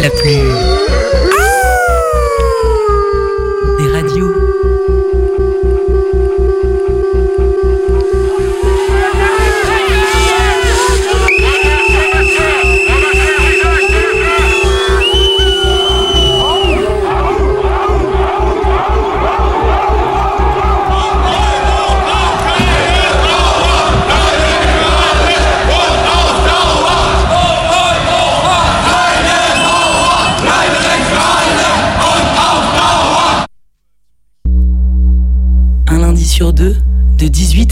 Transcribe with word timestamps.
la 0.00 0.10
plus... 0.10 0.95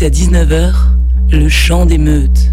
de 0.04 0.10
18 0.10 0.36
à 0.36 0.44
19h, 0.44 0.72
le 1.30 1.48
chant 1.48 1.86
des 1.86 1.96
meutes. 1.96 2.43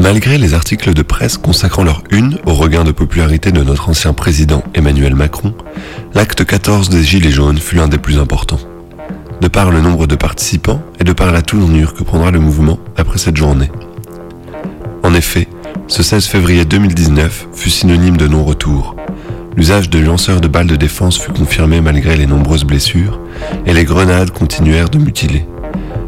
Malgré 0.00 0.38
les 0.38 0.54
articles 0.54 0.94
de 0.94 1.02
presse 1.02 1.36
consacrant 1.36 1.84
leur 1.84 2.02
une 2.10 2.38
au 2.46 2.54
regain 2.54 2.84
de 2.84 2.90
popularité 2.90 3.52
de 3.52 3.62
notre 3.62 3.90
ancien 3.90 4.14
président 4.14 4.64
Emmanuel 4.72 5.14
Macron, 5.14 5.52
l'acte 6.14 6.42
14 6.42 6.88
des 6.88 7.02
Gilets 7.04 7.30
jaunes 7.30 7.58
fut 7.58 7.76
l'un 7.76 7.86
des 7.86 7.98
plus 7.98 8.18
importants. 8.18 8.60
De 9.42 9.48
par 9.48 9.70
le 9.70 9.82
nombre 9.82 10.06
de 10.06 10.16
participants 10.16 10.80
et 11.00 11.04
de 11.04 11.12
par 11.12 11.32
la 11.32 11.42
tournure 11.42 11.92
que 11.92 12.02
prendra 12.02 12.30
le 12.30 12.40
mouvement 12.40 12.78
après 12.96 13.18
cette 13.18 13.36
journée. 13.36 13.70
En 15.02 15.12
effet, 15.12 15.48
ce 15.86 16.02
16 16.02 16.24
février 16.28 16.64
2019 16.64 17.48
fut 17.52 17.70
synonyme 17.70 18.16
de 18.16 18.26
non-retour. 18.26 18.96
L'usage 19.54 19.90
de 19.90 19.98
lanceurs 19.98 20.40
de 20.40 20.48
balles 20.48 20.66
de 20.66 20.76
défense 20.76 21.18
fut 21.18 21.32
confirmé 21.32 21.82
malgré 21.82 22.16
les 22.16 22.26
nombreuses 22.26 22.64
blessures 22.64 23.20
et 23.66 23.74
les 23.74 23.84
grenades 23.84 24.30
continuèrent 24.30 24.88
de 24.88 24.98
mutiler. 24.98 25.46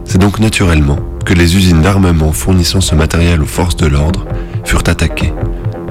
C'est 0.06 0.19
donc 0.19 0.38
naturellement 0.38 0.98
que 1.25 1.34
les 1.34 1.56
usines 1.56 1.83
d'armement 1.83 2.33
fournissant 2.33 2.81
ce 2.81 2.94
matériel 2.94 3.43
aux 3.43 3.47
forces 3.47 3.77
de 3.77 3.87
l'ordre 3.87 4.27
furent 4.65 4.83
attaquées, 4.87 5.33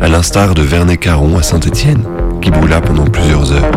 à 0.02 0.08
l'instar 0.08 0.54
de 0.54 0.62
Vernet-Caron 0.62 1.38
à 1.38 1.44
Saint-Étienne, 1.44 2.04
qui 2.42 2.52
brûla 2.52 2.82
pendant 2.82 3.06
plusieurs 3.06 3.52
heures. 3.52 3.72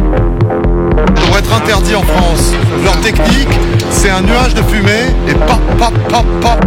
devrait 1.14 1.40
être 1.40 1.54
interdit 1.54 1.94
en 1.94 2.02
France. 2.02 2.52
Leur 2.84 2.98
technique, 3.00 3.48
c'est 3.90 4.10
un 4.10 4.22
nuage 4.22 4.54
de 4.54 4.62
fumée 4.62 5.06
et 5.28 5.34
pop, 5.34 5.60
pop, 5.78 5.94
pop, 6.08 6.26
pop. 6.40 6.64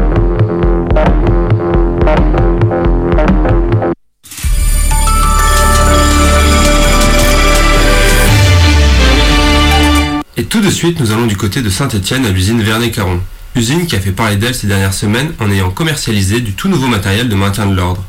Et 10.38 10.44
tout 10.44 10.62
de 10.62 10.70
suite, 10.70 11.00
nous 11.00 11.12
allons 11.12 11.26
du 11.26 11.36
côté 11.36 11.62
de 11.62 11.70
Saint-Étienne 11.70 12.26
à 12.26 12.30
l'usine 12.30 12.62
Vernet-Caron. 12.62 13.20
Qui 13.58 13.96
a 13.96 14.00
fait 14.00 14.12
parler 14.12 14.36
d'elle 14.36 14.54
ces 14.54 14.68
dernières 14.68 14.94
semaines 14.94 15.34
en 15.40 15.50
ayant 15.50 15.72
commercialisé 15.72 16.42
du 16.42 16.54
tout 16.54 16.68
nouveau 16.68 16.86
matériel 16.86 17.28
de 17.28 17.34
maintien 17.34 17.66
de 17.66 17.74
l'ordre. 17.74 18.06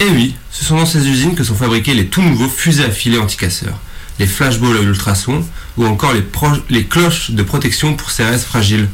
Et 0.00 0.08
oui, 0.08 0.34
ce 0.50 0.64
sont 0.64 0.78
dans 0.78 0.86
ces 0.86 1.06
usines 1.06 1.34
que 1.34 1.44
sont 1.44 1.54
fabriqués 1.54 1.92
les 1.92 2.06
tout 2.06 2.22
nouveaux 2.22 2.48
fusées 2.48 2.86
à 2.86 2.90
filet 2.90 3.18
anticasseurs, 3.18 3.78
les 4.18 4.26
flashballs 4.26 4.78
à 4.78 4.80
ultrasons 4.80 5.44
ou 5.76 5.84
encore 5.84 6.14
les 6.70 6.84
cloches 6.86 7.32
de 7.32 7.42
protection 7.42 7.96
pour 7.96 8.08
CRS 8.08 8.38
fragiles. 8.46 8.88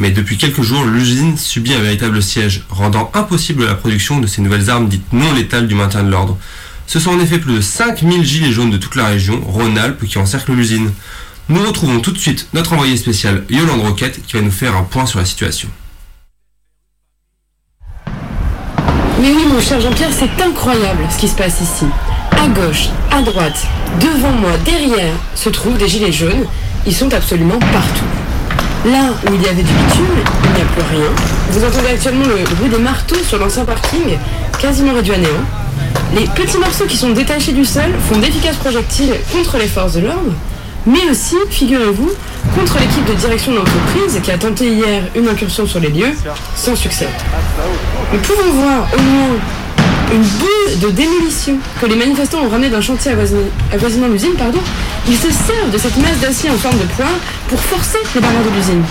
Mais 0.00 0.10
depuis 0.10 0.36
quelques 0.36 0.60
jours, 0.60 0.84
l'usine 0.84 1.38
subit 1.38 1.72
un 1.72 1.80
véritable 1.80 2.22
siège, 2.22 2.64
rendant 2.68 3.10
impossible 3.14 3.64
la 3.64 3.74
production 3.74 4.20
de 4.20 4.26
ces 4.26 4.42
nouvelles 4.42 4.68
armes 4.68 4.88
dites 4.88 5.14
non 5.14 5.32
létales 5.32 5.66
du 5.66 5.74
maintien 5.74 6.02
de 6.02 6.10
l'ordre. 6.10 6.36
Ce 6.86 7.00
sont 7.00 7.12
en 7.12 7.20
effet 7.20 7.38
plus 7.38 7.54
de 7.54 7.60
5000 7.62 8.22
gilets 8.22 8.52
jaunes 8.52 8.70
de 8.70 8.76
toute 8.76 8.96
la 8.96 9.06
région, 9.06 9.40
Rhône-Alpes, 9.40 10.04
qui 10.06 10.18
encerclent 10.18 10.52
l'usine. 10.52 10.90
Nous 11.48 11.62
retrouvons 11.66 12.00
tout 12.00 12.12
de 12.12 12.18
suite 12.18 12.48
notre 12.54 12.72
envoyé 12.72 12.96
spécial 12.96 13.44
Yolande 13.50 13.80
Roquette 13.80 14.24
qui 14.24 14.34
va 14.34 14.42
nous 14.42 14.50
faire 14.50 14.76
un 14.76 14.84
point 14.84 15.06
sur 15.06 15.18
la 15.18 15.24
situation. 15.24 15.68
Mais 19.20 19.30
oui, 19.30 19.44
mon 19.52 19.60
cher 19.60 19.80
Jean-Pierre, 19.80 20.10
c'est 20.12 20.42
incroyable 20.42 21.04
ce 21.10 21.18
qui 21.18 21.28
se 21.28 21.34
passe 21.34 21.60
ici. 21.60 21.86
À 22.32 22.48
gauche, 22.48 22.88
à 23.10 23.22
droite, 23.22 23.66
devant 24.00 24.32
moi, 24.32 24.52
derrière, 24.64 25.14
se 25.34 25.48
trouvent 25.48 25.78
des 25.78 25.88
gilets 25.88 26.12
jaunes. 26.12 26.46
Ils 26.86 26.94
sont 26.94 27.12
absolument 27.12 27.58
partout. 27.58 28.04
Là 28.84 29.12
où 29.26 29.34
il 29.34 29.42
y 29.42 29.48
avait 29.48 29.62
du 29.62 29.72
bitume, 29.72 30.24
il 30.44 30.50
n'y 30.50 30.60
a 30.60 30.64
plus 30.64 30.96
rien. 30.96 31.10
Vous 31.50 31.64
entendez 31.64 31.88
actuellement 31.88 32.24
le 32.26 32.54
bruit 32.56 32.70
des 32.70 32.78
marteaux 32.78 33.22
sur 33.22 33.38
l'ancien 33.38 33.64
parking, 33.64 34.18
quasiment 34.60 34.94
réduit 34.94 35.14
à 35.14 35.18
néant. 35.18 35.44
Les 36.14 36.26
petits 36.26 36.58
morceaux 36.58 36.86
qui 36.86 36.96
sont 36.96 37.10
détachés 37.10 37.52
du 37.52 37.64
sol 37.64 37.92
font 38.08 38.18
d'efficaces 38.18 38.56
projectiles 38.56 39.14
contre 39.32 39.58
les 39.58 39.68
forces 39.68 39.94
de 39.94 40.00
l'ordre, 40.00 40.32
mais 40.86 41.10
aussi, 41.10 41.36
figurez-vous, 41.50 42.10
contre 42.54 42.78
l'équipe 42.78 43.04
de 43.04 43.14
direction 43.14 43.52
de 43.52 43.58
l'entreprise 43.58 44.20
qui 44.22 44.30
a 44.30 44.38
tenté 44.38 44.66
hier 44.68 45.02
une 45.14 45.28
incursion 45.28 45.66
sur 45.66 45.80
les 45.80 45.88
lieux, 45.88 46.12
sans 46.56 46.74
succès. 46.76 47.08
Nous 48.12 48.18
pouvons 48.18 48.50
voir 48.52 48.88
au 48.92 49.02
moins 49.02 49.36
une 50.12 50.22
boule 50.22 50.78
de 50.80 50.90
démolition 50.90 51.56
que 51.80 51.86
les 51.86 51.96
manifestants 51.96 52.40
ont 52.44 52.48
ramenée 52.48 52.68
d'un 52.68 52.80
chantier 52.80 53.12
avoisinant 53.72 54.08
l'usine, 54.08 54.34
pardon. 54.36 54.60
Ils 55.08 55.16
se 55.16 55.30
servent 55.30 55.70
de 55.72 55.78
cette 55.78 55.96
masse 55.96 56.18
d'acier 56.20 56.50
en 56.50 56.56
forme 56.56 56.78
de 56.78 56.84
poing 56.96 57.06
pour 57.48 57.58
forcer 57.58 57.98
les 58.14 58.20
barrières 58.20 58.44
de 58.44 58.56
l'usine. 58.56 58.82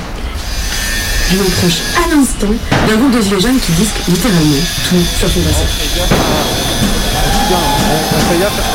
Je 1.31 1.37
m'approche 1.37 1.81
à 1.95 2.13
l'instant 2.13 2.53
d'un 2.87 2.95
groupe 2.97 3.15
de 3.15 3.21
gilets 3.21 3.39
jaunes 3.39 3.59
qui 3.59 3.71
disent 3.73 3.93
littéralement 4.07 4.63
tout 4.89 4.95
sur 5.19 5.29
son 5.29 5.39
passage. 5.41 6.70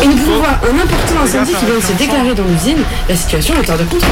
Et 0.02 0.06
nous 0.06 0.16
pouvons 0.16 0.38
voir 0.38 0.58
un 0.62 0.78
important 0.78 1.22
incendie 1.22 1.54
qui 1.54 1.64
vient 1.64 1.76
de 1.76 1.80
se 1.80 1.92
déclarer 1.92 2.34
dans 2.34 2.44
l'usine. 2.44 2.78
La 3.08 3.16
situation 3.16 3.54
est 3.54 3.70
hors 3.70 3.78
de 3.78 3.84
contrôle. 3.84 4.10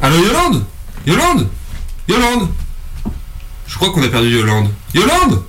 Allô 0.00 0.16
Yolande? 0.16 0.64
Yolande? 1.06 1.48
Yolande? 2.08 2.48
Je 3.66 3.76
crois 3.76 3.90
qu'on 3.90 4.02
a 4.02 4.08
perdu 4.08 4.30
Yolande. 4.30 4.70
Yolande? 4.94 5.42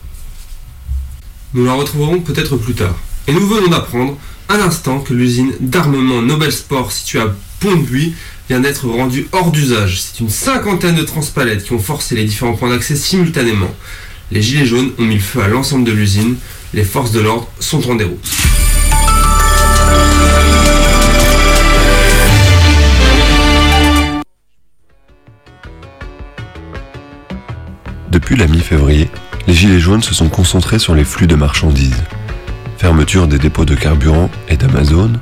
Nous 1.54 1.66
la 1.66 1.74
retrouverons 1.74 2.20
peut-être 2.20 2.58
plus 2.58 2.74
tard. 2.74 2.96
Et 3.28 3.32
nous 3.32 3.48
venons 3.48 3.70
d'apprendre 3.70 4.18
à 4.50 4.58
l'instant 4.58 5.00
que 5.00 5.14
l'usine 5.14 5.54
d'armement 5.62 6.22
Nobel 6.22 6.52
Sport 6.52 6.92
située 6.92 7.22
à 7.22 7.34
Pont-de-Buis 7.62 8.14
vient 8.50 8.60
d'être 8.60 8.88
rendue 8.88 9.28
hors 9.32 9.52
d'usage. 9.52 10.02
C'est 10.02 10.20
une 10.20 10.30
cinquantaine 10.30 10.96
de 10.96 11.04
transpalettes 11.04 11.64
qui 11.64 11.72
ont 11.72 11.80
forcé 11.80 12.16
les 12.16 12.26
différents 12.26 12.54
points 12.54 12.70
d'accès 12.70 12.98
simultanément. 12.98 13.74
Les 14.32 14.42
gilets 14.42 14.66
jaunes 14.66 14.92
ont 15.00 15.04
mis 15.04 15.16
le 15.16 15.22
feu 15.22 15.42
à 15.42 15.48
l'ensemble 15.48 15.86
de 15.86 15.94
l'usine. 15.94 16.36
Les 16.74 16.84
forces 16.84 17.12
de 17.12 17.22
l'ordre 17.22 17.48
sont 17.60 17.90
en 17.90 17.96
déroute. 17.96 18.30
Depuis 28.10 28.36
la 28.36 28.48
mi-février, 28.48 29.10
les 29.48 29.54
Gilets 29.54 29.80
jaunes 29.80 30.04
se 30.04 30.14
sont 30.14 30.30
concentrés 30.30 30.80
sur 30.80 30.94
les 30.94 31.04
flux 31.04 31.28
de 31.28 31.36
marchandises. 31.36 32.04
Fermeture 32.84 33.28
des 33.28 33.40
dépôts 33.40 33.64
de 33.64 33.76
carburant 33.76 34.30
et 34.50 34.58
d'Amazon, 34.58 35.14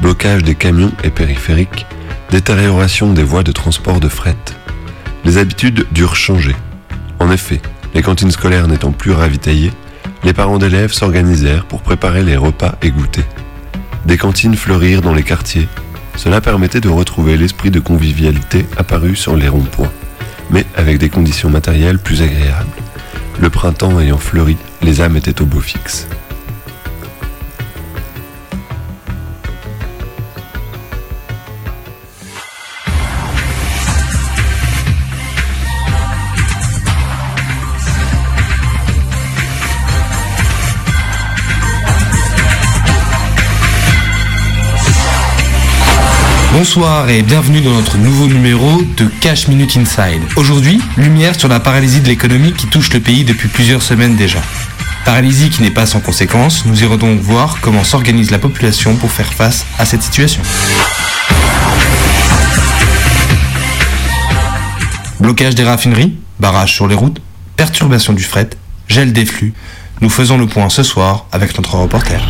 blocage 0.00 0.44
des 0.44 0.54
camions 0.54 0.92
et 1.02 1.10
périphériques, 1.10 1.84
détérioration 2.30 3.12
des 3.12 3.24
voies 3.24 3.42
de 3.42 3.50
transport 3.50 3.98
de 3.98 4.08
fret. 4.08 4.36
Les 5.24 5.36
habitudes 5.36 5.88
durent 5.90 6.14
changer. 6.14 6.54
En 7.18 7.32
effet, 7.32 7.60
les 7.96 8.02
cantines 8.02 8.30
scolaires 8.30 8.68
n'étant 8.68 8.92
plus 8.92 9.10
ravitaillées, 9.10 9.72
les 10.22 10.32
parents 10.32 10.58
d'élèves 10.58 10.92
s'organisèrent 10.92 11.64
pour 11.64 11.82
préparer 11.82 12.22
les 12.22 12.36
repas 12.36 12.76
et 12.80 12.92
goûter. 12.92 13.24
Des 14.06 14.16
cantines 14.16 14.54
fleurirent 14.54 15.02
dans 15.02 15.12
les 15.12 15.24
quartiers. 15.24 15.66
Cela 16.14 16.40
permettait 16.40 16.80
de 16.80 16.88
retrouver 16.88 17.36
l'esprit 17.36 17.72
de 17.72 17.80
convivialité 17.80 18.66
apparu 18.76 19.16
sur 19.16 19.34
les 19.34 19.48
ronds-points, 19.48 19.90
mais 20.50 20.64
avec 20.76 20.98
des 20.98 21.08
conditions 21.08 21.50
matérielles 21.50 21.98
plus 21.98 22.22
agréables. 22.22 22.70
Le 23.40 23.50
printemps 23.50 23.98
ayant 23.98 24.16
fleuri, 24.16 24.56
les 24.80 25.00
âmes 25.00 25.16
étaient 25.16 25.42
au 25.42 25.46
beau 25.46 25.58
fixe. 25.58 26.06
Bonsoir 46.60 47.08
et 47.08 47.22
bienvenue 47.22 47.62
dans 47.62 47.72
notre 47.72 47.96
nouveau 47.96 48.26
numéro 48.26 48.82
de 48.98 49.06
Cash 49.22 49.48
Minute 49.48 49.78
Inside. 49.78 50.20
Aujourd'hui, 50.36 50.78
lumière 50.98 51.34
sur 51.34 51.48
la 51.48 51.58
paralysie 51.58 52.02
de 52.02 52.06
l'économie 52.06 52.52
qui 52.52 52.66
touche 52.66 52.92
le 52.92 53.00
pays 53.00 53.24
depuis 53.24 53.48
plusieurs 53.48 53.80
semaines 53.80 54.14
déjà. 54.14 54.40
Paralysie 55.06 55.48
qui 55.48 55.62
n'est 55.62 55.70
pas 55.70 55.86
sans 55.86 56.00
conséquences, 56.00 56.66
nous 56.66 56.82
irons 56.82 56.98
donc 56.98 57.18
voir 57.20 57.56
comment 57.62 57.82
s'organise 57.82 58.30
la 58.30 58.38
population 58.38 58.94
pour 58.96 59.10
faire 59.10 59.32
face 59.32 59.64
à 59.78 59.86
cette 59.86 60.02
situation. 60.02 60.42
Blocage 65.18 65.54
des 65.54 65.64
raffineries, 65.64 66.14
barrage 66.40 66.74
sur 66.74 66.86
les 66.86 66.94
routes, 66.94 67.22
perturbation 67.56 68.12
du 68.12 68.22
fret, 68.22 68.50
gel 68.86 69.14
des 69.14 69.24
flux. 69.24 69.54
Nous 70.02 70.10
faisons 70.10 70.36
le 70.36 70.46
point 70.46 70.68
ce 70.68 70.82
soir 70.82 71.24
avec 71.32 71.56
notre 71.56 71.76
reporter. 71.76 72.20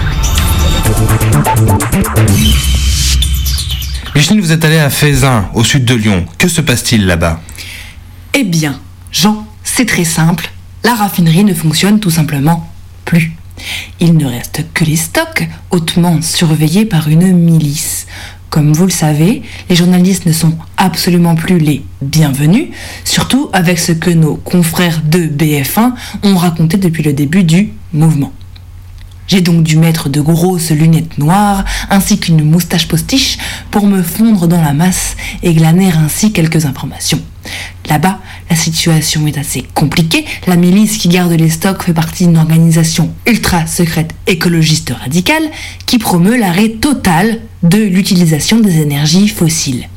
Micheline, 4.17 4.41
vous 4.41 4.51
êtes 4.51 4.65
allé 4.65 4.79
à 4.79 4.91
Fézin, 4.91 5.49
au 5.55 5.63
sud 5.63 5.85
de 5.85 5.95
Lyon. 5.95 6.27
Que 6.37 6.49
se 6.49 6.61
passe-t-il 6.61 7.07
là-bas? 7.07 7.41
Eh 8.35 8.43
bien, 8.43 8.81
Jean, 9.13 9.47
c'est 9.63 9.87
très 9.87 10.05
simple. 10.05 10.51
La 10.83 10.95
raffinerie 10.95 11.45
ne 11.45 11.55
fonctionne 11.55 12.01
tout 12.01 12.11
simplement 12.11 12.69
plus. 13.05 13.33
Il 14.01 14.17
ne 14.17 14.27
reste 14.27 14.65
que 14.75 14.85
les 14.85 14.97
stocks, 14.97 15.49
hautement 15.71 16.21
surveillés 16.23 16.87
par 16.87 17.09
une 17.09 17.33
milice. 17.33 18.07
Comme 18.49 18.73
vous 18.73 18.87
le 18.87 18.91
savez, 18.91 19.43
les 19.69 19.77
journalistes 19.77 20.27
ne 20.27 20.33
sont 20.33 20.59
absolument 20.77 21.37
plus 21.37 21.59
les 21.59 21.85
bienvenus, 22.03 22.69
surtout 23.05 23.49
avec 23.53 23.79
ce 23.79 23.93
que 23.93 24.11
nos 24.11 24.35
confrères 24.35 25.03
de 25.05 25.21
BF1 25.21 25.93
ont 26.25 26.37
raconté 26.37 26.79
depuis 26.79 27.05
le 27.05 27.13
début 27.13 27.45
du 27.45 27.71
mouvement. 27.93 28.33
J'ai 29.31 29.43
donc 29.43 29.63
dû 29.63 29.77
mettre 29.77 30.09
de 30.09 30.21
grosses 30.21 30.73
lunettes 30.73 31.17
noires 31.17 31.65
ainsi 31.89 32.19
qu'une 32.19 32.43
moustache 32.43 32.89
postiche 32.89 33.39
pour 33.71 33.87
me 33.87 34.03
fondre 34.03 34.49
dans 34.49 34.61
la 34.61 34.73
masse 34.73 35.17
et 35.45 35.55
glaner 35.55 35.93
ainsi 35.93 36.33
quelques 36.33 36.67
informations. 36.67 37.21
Là-bas, 37.89 38.19
la 38.51 38.57
situation 38.57 39.29
est 39.29 39.39
assez 39.39 39.65
compliquée. 39.73 40.25
La 40.49 40.57
milice 40.57 40.99
qui 40.99 41.09
garde 41.09 41.31
les 41.31 41.49
stocks 41.49 41.85
fait 41.85 41.95
partie 41.95 42.27
d'une 42.27 42.39
organisation 42.39 43.15
ultra 43.25 43.69
secrète 43.69 44.11
écologiste 44.27 44.93
radicale 45.01 45.45
qui 45.87 45.99
promeut 45.99 46.37
l'arrêt 46.37 46.71
total 46.71 47.39
de 47.63 47.79
l'utilisation 47.79 48.59
des 48.59 48.81
énergies 48.81 49.29
fossiles 49.29 49.89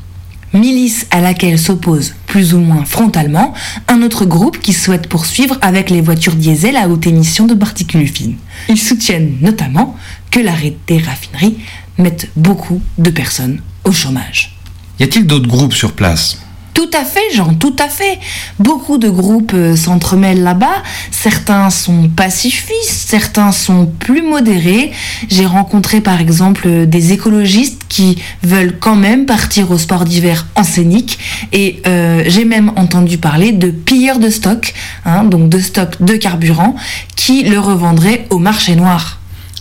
milice 0.54 1.06
à 1.10 1.20
laquelle 1.20 1.58
s'oppose 1.58 2.14
plus 2.26 2.54
ou 2.54 2.58
moins 2.58 2.84
frontalement 2.84 3.52
un 3.88 4.02
autre 4.02 4.24
groupe 4.24 4.58
qui 4.58 4.72
souhaite 4.72 5.08
poursuivre 5.08 5.58
avec 5.60 5.90
les 5.90 6.00
voitures 6.00 6.36
diesel 6.36 6.76
à 6.76 6.88
haute 6.88 7.06
émission 7.06 7.46
de 7.46 7.54
particules 7.54 8.08
fines. 8.08 8.36
Ils 8.68 8.80
soutiennent 8.80 9.36
notamment 9.40 9.96
que 10.30 10.40
l'arrêt 10.40 10.76
des 10.86 10.98
raffineries 10.98 11.58
mette 11.98 12.30
beaucoup 12.36 12.80
de 12.98 13.10
personnes 13.10 13.60
au 13.84 13.92
chômage. 13.92 14.56
Y 14.98 15.04
a-t-il 15.04 15.26
d'autres 15.26 15.48
groupes 15.48 15.74
sur 15.74 15.92
place? 15.92 16.38
Tout 16.74 16.90
à 16.92 17.04
fait, 17.04 17.32
Jean, 17.32 17.54
tout 17.54 17.76
à 17.78 17.88
fait. 17.88 18.18
Beaucoup 18.58 18.98
de 18.98 19.08
groupes 19.08 19.52
euh, 19.54 19.76
s'entremêlent 19.76 20.42
là-bas. 20.42 20.82
Certains 21.12 21.70
sont 21.70 22.08
pacifistes, 22.08 23.08
certains 23.08 23.52
sont 23.52 23.86
plus 23.86 24.22
modérés. 24.22 24.90
J'ai 25.28 25.46
rencontré 25.46 26.00
par 26.00 26.20
exemple 26.20 26.66
euh, 26.66 26.84
des 26.84 27.12
écologistes 27.12 27.82
qui 27.88 28.18
veulent 28.42 28.76
quand 28.80 28.96
même 28.96 29.24
partir 29.24 29.70
au 29.70 29.78
sport 29.78 30.04
d'hiver 30.04 30.46
en 30.56 30.64
scénique. 30.64 31.20
Et 31.52 31.80
euh, 31.86 32.24
j'ai 32.26 32.44
même 32.44 32.72
entendu 32.74 33.18
parler 33.18 33.52
de 33.52 33.70
pilleurs 33.70 34.18
de 34.18 34.28
stock, 34.28 34.74
hein, 35.04 35.22
donc 35.22 35.48
de 35.48 35.60
stock 35.60 36.02
de 36.02 36.16
carburant, 36.16 36.74
qui 37.14 37.44
le 37.44 37.60
revendraient 37.60 38.26
au 38.30 38.38
marché 38.38 38.74
noir. 38.74 39.20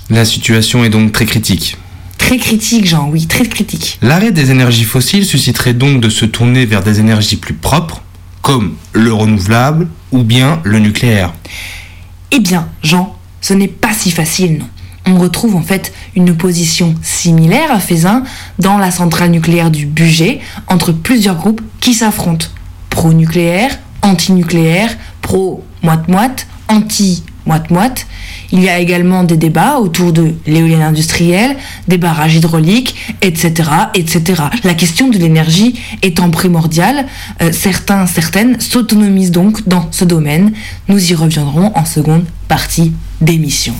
La 0.09 0.25
situation 0.25 0.83
est 0.83 0.89
donc 0.89 1.11
très 1.11 1.27
critique. 1.27 1.77
Très 2.23 2.37
critique, 2.37 2.85
Jean, 2.85 3.09
oui, 3.09 3.27
très 3.27 3.45
critique. 3.45 3.99
L'arrêt 4.01 4.31
des 4.31 4.49
énergies 4.49 4.85
fossiles 4.85 5.25
susciterait 5.25 5.73
donc 5.73 5.99
de 5.99 6.07
se 6.07 6.23
tourner 6.23 6.65
vers 6.65 6.81
des 6.81 7.01
énergies 7.01 7.35
plus 7.35 7.53
propres, 7.53 8.01
comme 8.41 8.75
le 8.93 9.11
renouvelable 9.11 9.89
ou 10.13 10.23
bien 10.23 10.61
le 10.63 10.79
nucléaire. 10.79 11.33
Eh 12.31 12.39
bien, 12.39 12.69
Jean, 12.81 13.17
ce 13.41 13.53
n'est 13.53 13.67
pas 13.67 13.93
si 13.93 14.09
facile, 14.09 14.59
non. 14.59 14.67
On 15.05 15.19
retrouve 15.19 15.57
en 15.57 15.63
fait 15.63 15.91
une 16.15 16.29
opposition 16.29 16.95
similaire 17.01 17.73
à 17.73 17.81
Fézin 17.81 18.23
dans 18.57 18.77
la 18.77 18.89
centrale 18.89 19.31
nucléaire 19.31 19.69
du 19.69 19.85
budget 19.85 20.39
entre 20.67 20.93
plusieurs 20.93 21.35
groupes 21.35 21.61
qui 21.81 21.93
s'affrontent. 21.93 22.47
Pro-nucléaire, 22.89 23.77
anti-nucléaire, 24.01 24.95
pro-moite-moite, 25.21 26.47
anti-moite-moite. 27.45 28.07
Il 28.51 28.61
y 28.61 28.69
a 28.69 28.79
également 28.79 29.23
des 29.23 29.37
débats 29.37 29.77
autour 29.77 30.13
de 30.13 30.33
l'éolienne 30.45 30.81
industrielle, 30.81 31.55
des 31.87 31.97
barrages 31.97 32.35
hydrauliques, 32.35 32.95
etc., 33.21 33.69
etc. 33.93 34.43
La 34.63 34.73
question 34.73 35.09
de 35.09 35.17
l'énergie 35.17 35.79
étant 36.01 36.29
primordiale, 36.29 37.07
euh, 37.41 37.51
certains, 37.51 38.05
certaines 38.05 38.59
s'autonomisent 38.59 39.31
donc 39.31 39.67
dans 39.67 39.87
ce 39.91 40.05
domaine. 40.05 40.53
Nous 40.87 41.11
y 41.11 41.15
reviendrons 41.15 41.71
en 41.75 41.85
seconde 41.85 42.25
partie 42.47 42.93
d'émission. 43.21 43.73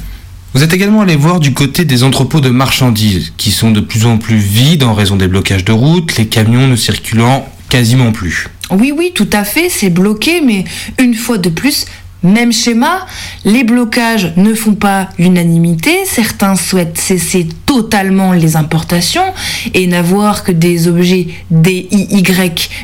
Vous 0.54 0.62
êtes 0.62 0.74
également 0.74 1.02
allé 1.02 1.16
voir 1.16 1.40
du 1.40 1.54
côté 1.54 1.84
des 1.84 2.04
entrepôts 2.04 2.40
de 2.40 2.50
marchandises, 2.50 3.34
qui 3.38 3.52
sont 3.52 3.72
de 3.72 3.80
plus 3.80 4.06
en 4.06 4.18
plus 4.18 4.38
vides 4.38 4.84
en 4.84 4.94
raison 4.94 5.16
des 5.16 5.28
blocages 5.28 5.66
de 5.66 5.72
route, 5.72 6.16
les 6.18 6.28
camions 6.28 6.68
ne 6.68 6.76
circulant 6.76 7.48
quasiment 7.70 8.12
plus. 8.12 8.48
Oui, 8.70 8.94
oui, 8.96 9.12
tout 9.16 9.30
à 9.34 9.44
fait, 9.44 9.70
c'est 9.70 9.90
bloqué, 9.90 10.42
mais 10.42 10.64
une 11.00 11.16
fois 11.16 11.40
de 11.40 11.50
plus, 11.50 11.86
Même 12.24 12.54
schéma, 12.54 13.06
les 13.44 13.66
blocages 13.66 14.32
ne 14.38 14.54
font 14.54 14.76
pas 14.76 15.10
l'unanimité, 15.20 15.92
certains 16.06 16.56
souhaitent 16.56 16.98
cesser 16.98 17.50
totalement 17.66 18.32
les 18.32 18.56
importations 18.56 19.34
et 19.74 19.88
n'avoir 19.88 20.46
que 20.46 20.54
des 20.54 20.88
objets 20.88 21.28
DIY 21.52 22.24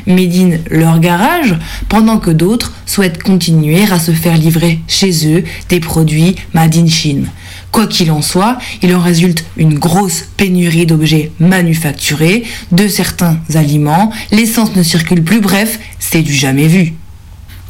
made 0.06 0.34
in 0.36 0.58
leur 0.70 1.00
garage, 1.00 1.56
pendant 1.88 2.18
que 2.18 2.30
d'autres 2.30 2.74
souhaitent 2.84 3.22
continuer 3.22 3.84
à 3.90 3.98
se 3.98 4.12
faire 4.12 4.36
livrer 4.36 4.80
chez 4.86 5.26
eux 5.34 5.42
des 5.70 5.80
produits 5.80 6.36
made 6.52 6.76
in 6.76 6.86
Chine. 6.86 7.26
Quoi 7.72 7.86
qu'il 7.86 8.10
en 8.10 8.20
soit, 8.20 8.58
il 8.82 8.94
en 8.94 9.00
résulte 9.00 9.44
une 9.56 9.78
grosse 9.78 10.24
pénurie 10.36 10.86
d'objets 10.86 11.32
manufacturés, 11.40 12.42
de 12.72 12.88
certains 12.88 13.38
aliments, 13.54 14.12
l'essence 14.32 14.76
ne 14.76 14.82
circule 14.82 15.22
plus, 15.22 15.40
bref, 15.40 15.78
c'est 15.98 16.22
du 16.22 16.34
jamais 16.34 16.66
vu. 16.66 16.94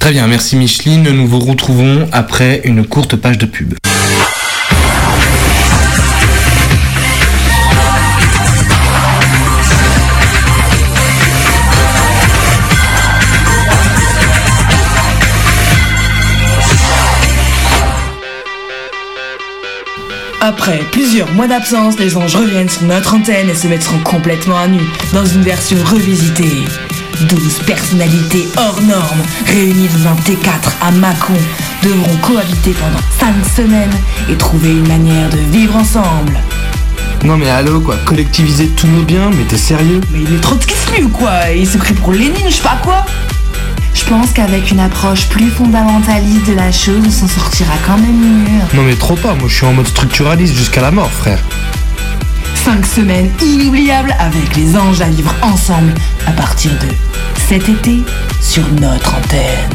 Très 0.01 0.13
bien, 0.13 0.27
merci 0.27 0.57
Micheline. 0.57 1.03
Nous 1.11 1.27
vous 1.27 1.39
retrouvons 1.39 2.09
après 2.11 2.63
une 2.65 2.87
courte 2.87 3.17
page 3.17 3.37
de 3.37 3.45
pub. 3.45 3.75
Après 20.41 20.81
plusieurs 20.91 21.31
mois 21.33 21.47
d'absence, 21.47 21.99
les 21.99 22.17
anges 22.17 22.35
reviennent 22.35 22.71
sur 22.71 22.85
notre 22.85 23.15
antenne 23.15 23.51
et 23.51 23.55
se 23.55 23.69
mettront 23.69 23.99
complètement 23.99 24.59
à 24.59 24.67
nu 24.67 24.81
dans 25.13 25.27
une 25.27 25.43
version 25.43 25.77
revisitée. 25.85 26.65
12 27.27 27.61
personnalités 27.67 28.49
hors 28.57 28.81
normes 28.83 29.23
réunies 29.47 29.89
dans 29.89 30.11
un 30.11 30.15
T4 30.15 30.73
à 30.81 30.91
Mâcon 30.91 31.35
devront 31.83 32.17
cohabiter 32.19 32.73
pendant 32.73 33.01
5 33.19 33.35
semaines 33.57 33.91
et 34.31 34.35
trouver 34.35 34.71
une 34.71 34.89
manière 34.89 35.29
de 35.29 35.39
vivre 35.51 35.77
ensemble. 35.77 36.41
Non 37.25 37.37
mais 37.37 37.51
allô 37.51 37.81
quoi, 37.81 37.97
collectiviser 38.05 38.69
tous 38.69 38.87
nos 38.87 39.03
biens, 39.03 39.31
mais 39.37 39.45
t'es 39.45 39.59
sérieux? 39.59 40.01
Mais 40.13 40.21
il 40.23 40.35
est 40.35 40.41
trop 40.41 40.55
de 40.55 40.65
lui 40.95 41.05
ou 41.05 41.09
quoi 41.11 41.51
Il 41.55 41.67
s'est 41.67 41.79
pris 41.79 41.95
pour 41.95 42.13
Lénine, 42.13 42.49
je 42.49 42.55
sais 42.55 42.63
pas 42.63 42.79
quoi 42.83 43.05
Je 43.95 44.05
pense 44.05 44.31
qu'avec 44.31 44.71
une 44.71 44.81
approche 44.81 45.29
plus 45.29 45.51
fondamentaliste 45.51 46.47
de 46.49 46.55
la 46.55 46.73
chose, 46.73 47.03
on 47.07 47.11
s'en 47.11 47.29
sortira 47.29 47.75
quand 47.87 47.99
même 47.99 48.45
mieux. 48.45 48.61
Non 48.75 48.83
mais 48.83 48.95
trop 48.95 49.17
pas, 49.17 49.35
moi 49.35 49.49
je 49.49 49.55
suis 49.55 49.67
en 49.67 49.75
mode 49.75 49.89
structuraliste 49.89 50.55
jusqu'à 50.55 50.81
la 50.81 50.91
mort 50.91 51.11
frère. 51.11 51.41
5 52.71 52.87
semaines 52.87 53.31
inoubliables 53.43 54.15
avec 54.21 54.55
les 54.55 54.77
anges 54.77 55.01
à 55.01 55.07
vivre 55.07 55.35
ensemble 55.43 55.93
à 56.25 56.31
partir 56.31 56.71
de 56.71 56.87
cet 57.49 57.69
été 57.69 57.99
sur 58.41 58.63
notre 58.81 59.13
antenne. 59.13 59.71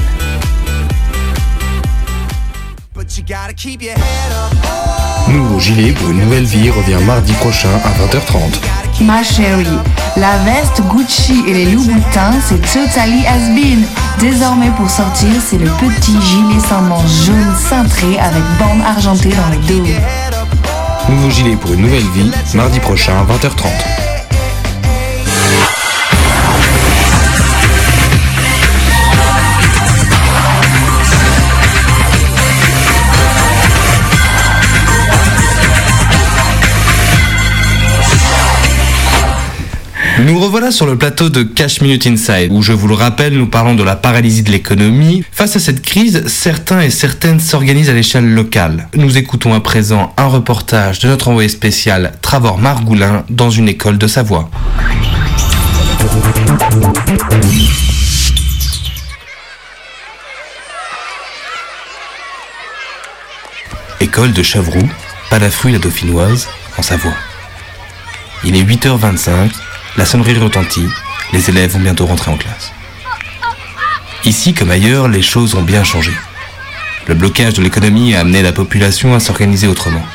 Nouveau 5.27 5.59
gilet 5.59 5.91
pour 5.91 6.09
une 6.09 6.21
nouvelle 6.21 6.45
vie 6.45 6.69
revient 6.69 7.03
mardi 7.05 7.33
prochain 7.33 7.67
à 7.83 7.89
20h30. 7.89 9.03
Ma 9.03 9.23
chérie, 9.23 9.67
la 10.15 10.37
veste 10.45 10.81
Gucci 10.89 11.43
et 11.47 11.53
les 11.53 11.65
Louboutins, 11.71 12.39
c'est 12.47 12.61
totally 12.61 13.25
has 13.25 13.53
been. 13.53 13.85
Désormais 14.21 14.71
pour 14.77 14.89
sortir, 14.89 15.31
c'est 15.45 15.57
le 15.57 15.69
petit 15.81 16.17
gilet 16.21 16.61
sans 16.69 16.81
manche 16.83 17.25
jaune 17.25 17.55
cintré 17.57 18.17
avec 18.19 18.43
bande 18.57 18.81
argentée 18.85 19.31
dans 19.31 19.49
le 19.49 19.57
dos. 19.67 19.85
Nouveau 21.09 21.29
gilet 21.29 21.55
pour 21.55 21.74
une 21.74 21.81
nouvelle 21.81 22.07
vie, 22.13 22.31
mardi 22.55 22.79
prochain 22.79 23.13
à 23.19 23.24
20h30. 23.25 24.04
Nous 40.24 40.39
revoilà 40.39 40.72
sur 40.72 40.86
le 40.86 40.98
plateau 40.98 41.29
de 41.29 41.43
Cash 41.43 41.81
Minute 41.81 42.07
Inside, 42.07 42.50
où 42.51 42.62
je 42.62 42.72
vous 42.72 42.88
le 42.88 42.93
rappelle, 42.93 43.34
nous 43.34 43.48
parlons 43.48 43.75
de 43.75 43.84
la 43.84 43.98
paralysie 43.98 44.43
de 44.43 44.51
l'économie. 44.51 45.25
Face 45.29 45.57
à 45.57 45.60
cette 45.60 45.81
crise, 45.81 46.25
certains 46.27 46.81
et 46.81 46.89
certaines 46.89 47.41
s'organisent 47.41 47.89
à 47.89 47.93
l'échelle 47.93 48.34
locale. 48.34 48.88
Nous 48.95 49.17
écoutons 49.17 49.53
à 49.53 49.60
présent 49.60 50.13
un 50.15 50.27
reportage 50.27 51.00
de 51.00 51.10
notre 51.10 51.27
envoyé 51.27 51.50
spécial 51.50 52.13
Travor 52.22 52.60
Margoulin 52.60 53.25
dans 53.29 53.50
une 53.50 53.67
école 53.67 53.98
de 53.98 54.07
Savoie. 54.07 54.50
École 64.00 64.31
de 64.31 64.43
Chevroux, 64.43 64.89
Palafruy 65.29 65.74
la 65.74 65.79
Dauphinoise, 65.79 66.48
en 66.77 66.81
Savoie. 66.81 67.15
Il 68.45 68.55
est 68.55 68.63
8h25, 68.63 69.51
la 69.97 70.05
sonnerie 70.05 70.37
retentit, 70.37 70.87
les 71.31 71.49
élèves 71.49 71.71
vont 71.71 71.79
bientôt 71.79 72.05
rentrer 72.05 72.31
en 72.31 72.37
classe. 72.37 72.71
Ici 74.25 74.53
comme 74.53 74.71
ailleurs, 74.71 75.07
les 75.07 75.21
choses 75.21 75.55
ont 75.55 75.61
bien 75.61 75.83
changé. 75.83 76.11
Le 77.07 77.13
blocage 77.13 77.53
de 77.53 77.61
l'économie 77.61 78.15
a 78.15 78.21
amené 78.21 78.41
la 78.41 78.51
population 78.51 79.13
à 79.13 79.19
s'organiser 79.19 79.67
autrement. 79.67 80.05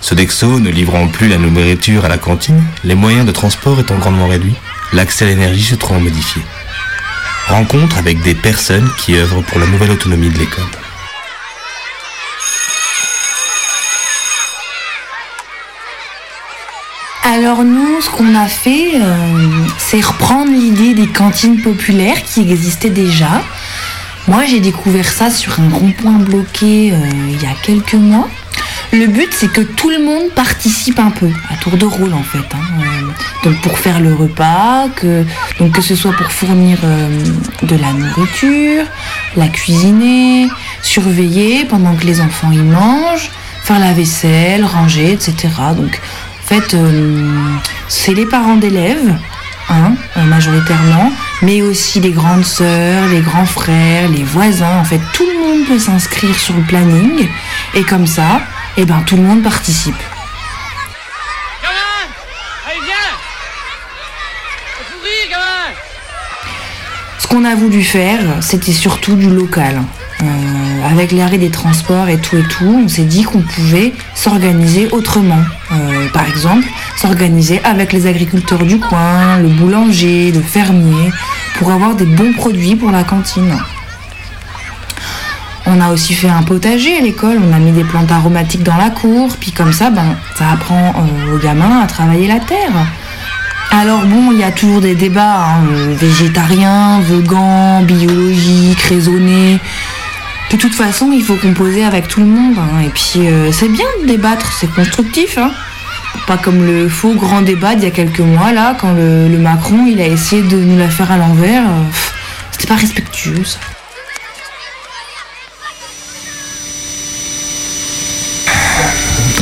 Sodexo 0.00 0.58
ne 0.58 0.70
livrant 0.70 1.06
plus 1.06 1.28
la 1.28 1.38
nourriture 1.38 2.04
à 2.04 2.08
la 2.08 2.18
cantine, 2.18 2.62
les 2.82 2.94
moyens 2.94 3.26
de 3.26 3.32
transport 3.32 3.78
étant 3.78 3.98
grandement 3.98 4.26
réduits, 4.26 4.56
l'accès 4.92 5.26
à 5.26 5.28
l'énergie 5.28 5.62
se 5.62 5.74
trouvant 5.76 6.00
modifié. 6.00 6.42
Rencontre 7.48 7.98
avec 7.98 8.20
des 8.22 8.34
personnes 8.34 8.88
qui 8.98 9.14
œuvrent 9.16 9.42
pour 9.42 9.60
la 9.60 9.66
nouvelle 9.66 9.90
autonomie 9.90 10.30
de 10.30 10.38
l'école. 10.38 10.64
Alors 17.42 17.64
nous, 17.64 18.00
ce 18.00 18.08
qu'on 18.08 18.36
a 18.36 18.46
fait, 18.46 18.92
euh, 18.94 19.48
c'est 19.76 20.00
reprendre 20.00 20.52
l'idée 20.52 20.94
des 20.94 21.08
cantines 21.08 21.60
populaires 21.60 22.22
qui 22.22 22.40
existaient 22.40 22.88
déjà. 22.88 23.42
Moi, 24.28 24.44
j'ai 24.48 24.60
découvert 24.60 25.10
ça 25.10 25.28
sur 25.28 25.58
un 25.58 25.68
rond-point 25.68 26.20
bloqué 26.20 26.92
euh, 26.92 26.96
il 27.26 27.42
y 27.42 27.46
a 27.46 27.54
quelques 27.64 27.94
mois. 27.94 28.28
Le 28.92 29.08
but, 29.08 29.28
c'est 29.32 29.50
que 29.50 29.60
tout 29.60 29.90
le 29.90 29.98
monde 29.98 30.30
participe 30.36 31.00
un 31.00 31.10
peu, 31.10 31.30
à 31.50 31.56
tour 31.56 31.76
de 31.76 31.84
rôle 31.84 32.14
en 32.14 32.22
fait. 32.22 32.46
hein. 32.54 32.60
Euh, 32.78 33.50
donc 33.50 33.60
pour 33.62 33.76
faire 33.76 33.98
le 33.98 34.14
repas, 34.14 34.86
que, 34.94 35.24
donc 35.58 35.72
que 35.72 35.82
ce 35.82 35.96
soit 35.96 36.12
pour 36.12 36.30
fournir 36.30 36.78
de 37.64 37.76
la 37.76 37.92
nourriture, 37.92 38.84
la 39.36 39.48
cuisiner, 39.48 40.46
surveiller 40.82 41.64
pendant 41.64 41.96
que 41.96 42.06
les 42.06 42.20
enfants 42.20 42.52
y 42.52 42.58
mangent, 42.58 43.32
faire 43.64 43.80
la 43.80 43.92
vaisselle, 43.94 44.64
ranger, 44.64 45.12
etc. 45.14 45.48
Donc 45.76 46.00
en 46.42 46.54
fait, 46.54 46.74
euh, 46.74 47.56
c'est 47.88 48.14
les 48.14 48.26
parents 48.26 48.56
d'élèves, 48.56 49.16
hein, 49.70 49.94
euh, 50.16 50.24
majoritairement, 50.24 51.10
mais 51.40 51.62
aussi 51.62 52.00
les 52.00 52.10
grandes 52.10 52.44
sœurs, 52.44 53.08
les 53.08 53.20
grands 53.20 53.46
frères, 53.46 54.08
les 54.08 54.24
voisins. 54.24 54.78
En 54.78 54.84
fait, 54.84 55.00
tout 55.14 55.24
le 55.24 55.38
monde 55.38 55.66
peut 55.66 55.78
s'inscrire 55.78 56.38
sur 56.38 56.54
le 56.54 56.62
planning 56.62 57.28
et 57.74 57.84
comme 57.84 58.06
ça, 58.06 58.42
eh 58.76 58.84
ben, 58.84 59.02
tout 59.06 59.16
le 59.16 59.22
monde 59.22 59.42
participe. 59.42 59.94
Ce 67.18 67.26
qu'on 67.28 67.44
a 67.44 67.54
voulu 67.54 67.82
faire, 67.82 68.20
c'était 68.40 68.72
surtout 68.72 69.14
du 69.14 69.30
local. 69.30 69.80
Euh, 70.22 70.88
avec 70.88 71.10
l'arrêt 71.10 71.38
des 71.38 71.50
transports 71.50 72.08
et 72.08 72.18
tout 72.18 72.36
et 72.36 72.42
tout, 72.42 72.82
on 72.84 72.88
s'est 72.88 73.04
dit 73.04 73.24
qu'on 73.24 73.40
pouvait 73.40 73.92
s'organiser 74.14 74.88
autrement. 74.92 75.42
Euh, 75.72 76.08
par 76.12 76.28
exemple, 76.28 76.66
s'organiser 76.96 77.60
avec 77.64 77.92
les 77.92 78.06
agriculteurs 78.06 78.64
du 78.64 78.78
coin, 78.78 79.38
le 79.38 79.48
boulanger, 79.48 80.30
le 80.30 80.40
fermier, 80.40 81.10
pour 81.58 81.72
avoir 81.72 81.94
des 81.94 82.04
bons 82.04 82.32
produits 82.34 82.76
pour 82.76 82.90
la 82.90 83.04
cantine. 83.04 83.58
On 85.66 85.80
a 85.80 85.90
aussi 85.90 86.14
fait 86.14 86.28
un 86.28 86.42
potager 86.42 86.98
à 86.98 87.00
l'école, 87.00 87.38
on 87.48 87.52
a 87.52 87.58
mis 87.58 87.72
des 87.72 87.84
plantes 87.84 88.10
aromatiques 88.10 88.64
dans 88.64 88.76
la 88.76 88.90
cour, 88.90 89.36
puis 89.40 89.52
comme 89.52 89.72
ça, 89.72 89.90
ben, 89.90 90.16
ça 90.36 90.50
apprend 90.52 90.92
euh, 90.96 91.34
aux 91.34 91.38
gamins 91.38 91.80
à 91.80 91.86
travailler 91.86 92.28
la 92.28 92.40
terre. 92.40 92.86
Alors 93.70 94.04
bon, 94.04 94.32
il 94.32 94.38
y 94.38 94.44
a 94.44 94.52
toujours 94.52 94.82
des 94.82 94.94
débats, 94.94 95.46
hein, 95.46 95.64
végétariens, 95.94 97.00
vegans, 97.00 97.82
biologiques, 97.82 98.82
raisonnés. 98.82 99.60
De 100.52 100.56
toute 100.58 100.74
façon, 100.74 101.10
il 101.12 101.22
faut 101.24 101.36
composer 101.36 101.82
avec 101.82 102.08
tout 102.08 102.20
le 102.20 102.26
monde. 102.26 102.56
hein. 102.58 102.80
Et 102.84 102.90
puis, 102.90 103.26
euh, 103.26 103.50
c'est 103.52 103.68
bien 103.68 103.86
de 104.02 104.06
débattre, 104.06 104.52
c'est 104.52 104.70
constructif. 104.72 105.38
Hein. 105.38 105.50
Pas 106.26 106.36
comme 106.36 106.64
le 106.66 106.88
faux 106.88 107.14
grand 107.14 107.40
débat 107.42 107.74
d'il 107.74 107.84
y 107.84 107.86
a 107.86 107.90
quelques 107.90 108.20
mois, 108.20 108.52
là, 108.52 108.76
quand 108.78 108.92
le, 108.92 109.28
le 109.28 109.38
Macron, 109.38 109.86
il 109.86 110.00
a 110.00 110.06
essayé 110.06 110.42
de 110.42 110.56
nous 110.56 110.78
la 110.78 110.88
faire 110.88 111.10
à 111.10 111.16
l'envers. 111.16 111.62
euh, 111.64 111.82
C'était 112.52 112.68
pas 112.68 112.76
respectueux, 112.76 113.42
ça. 113.44 113.58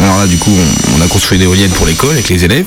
Alors 0.02 0.18
là, 0.20 0.26
du 0.26 0.38
coup, 0.38 0.50
on, 0.50 0.98
on 0.98 1.00
a 1.02 1.08
construit 1.08 1.38
des 1.38 1.44
éoliennes 1.44 1.70
pour 1.72 1.86
l'école 1.86 2.12
avec 2.12 2.28
les 2.28 2.44
élèves. 2.44 2.66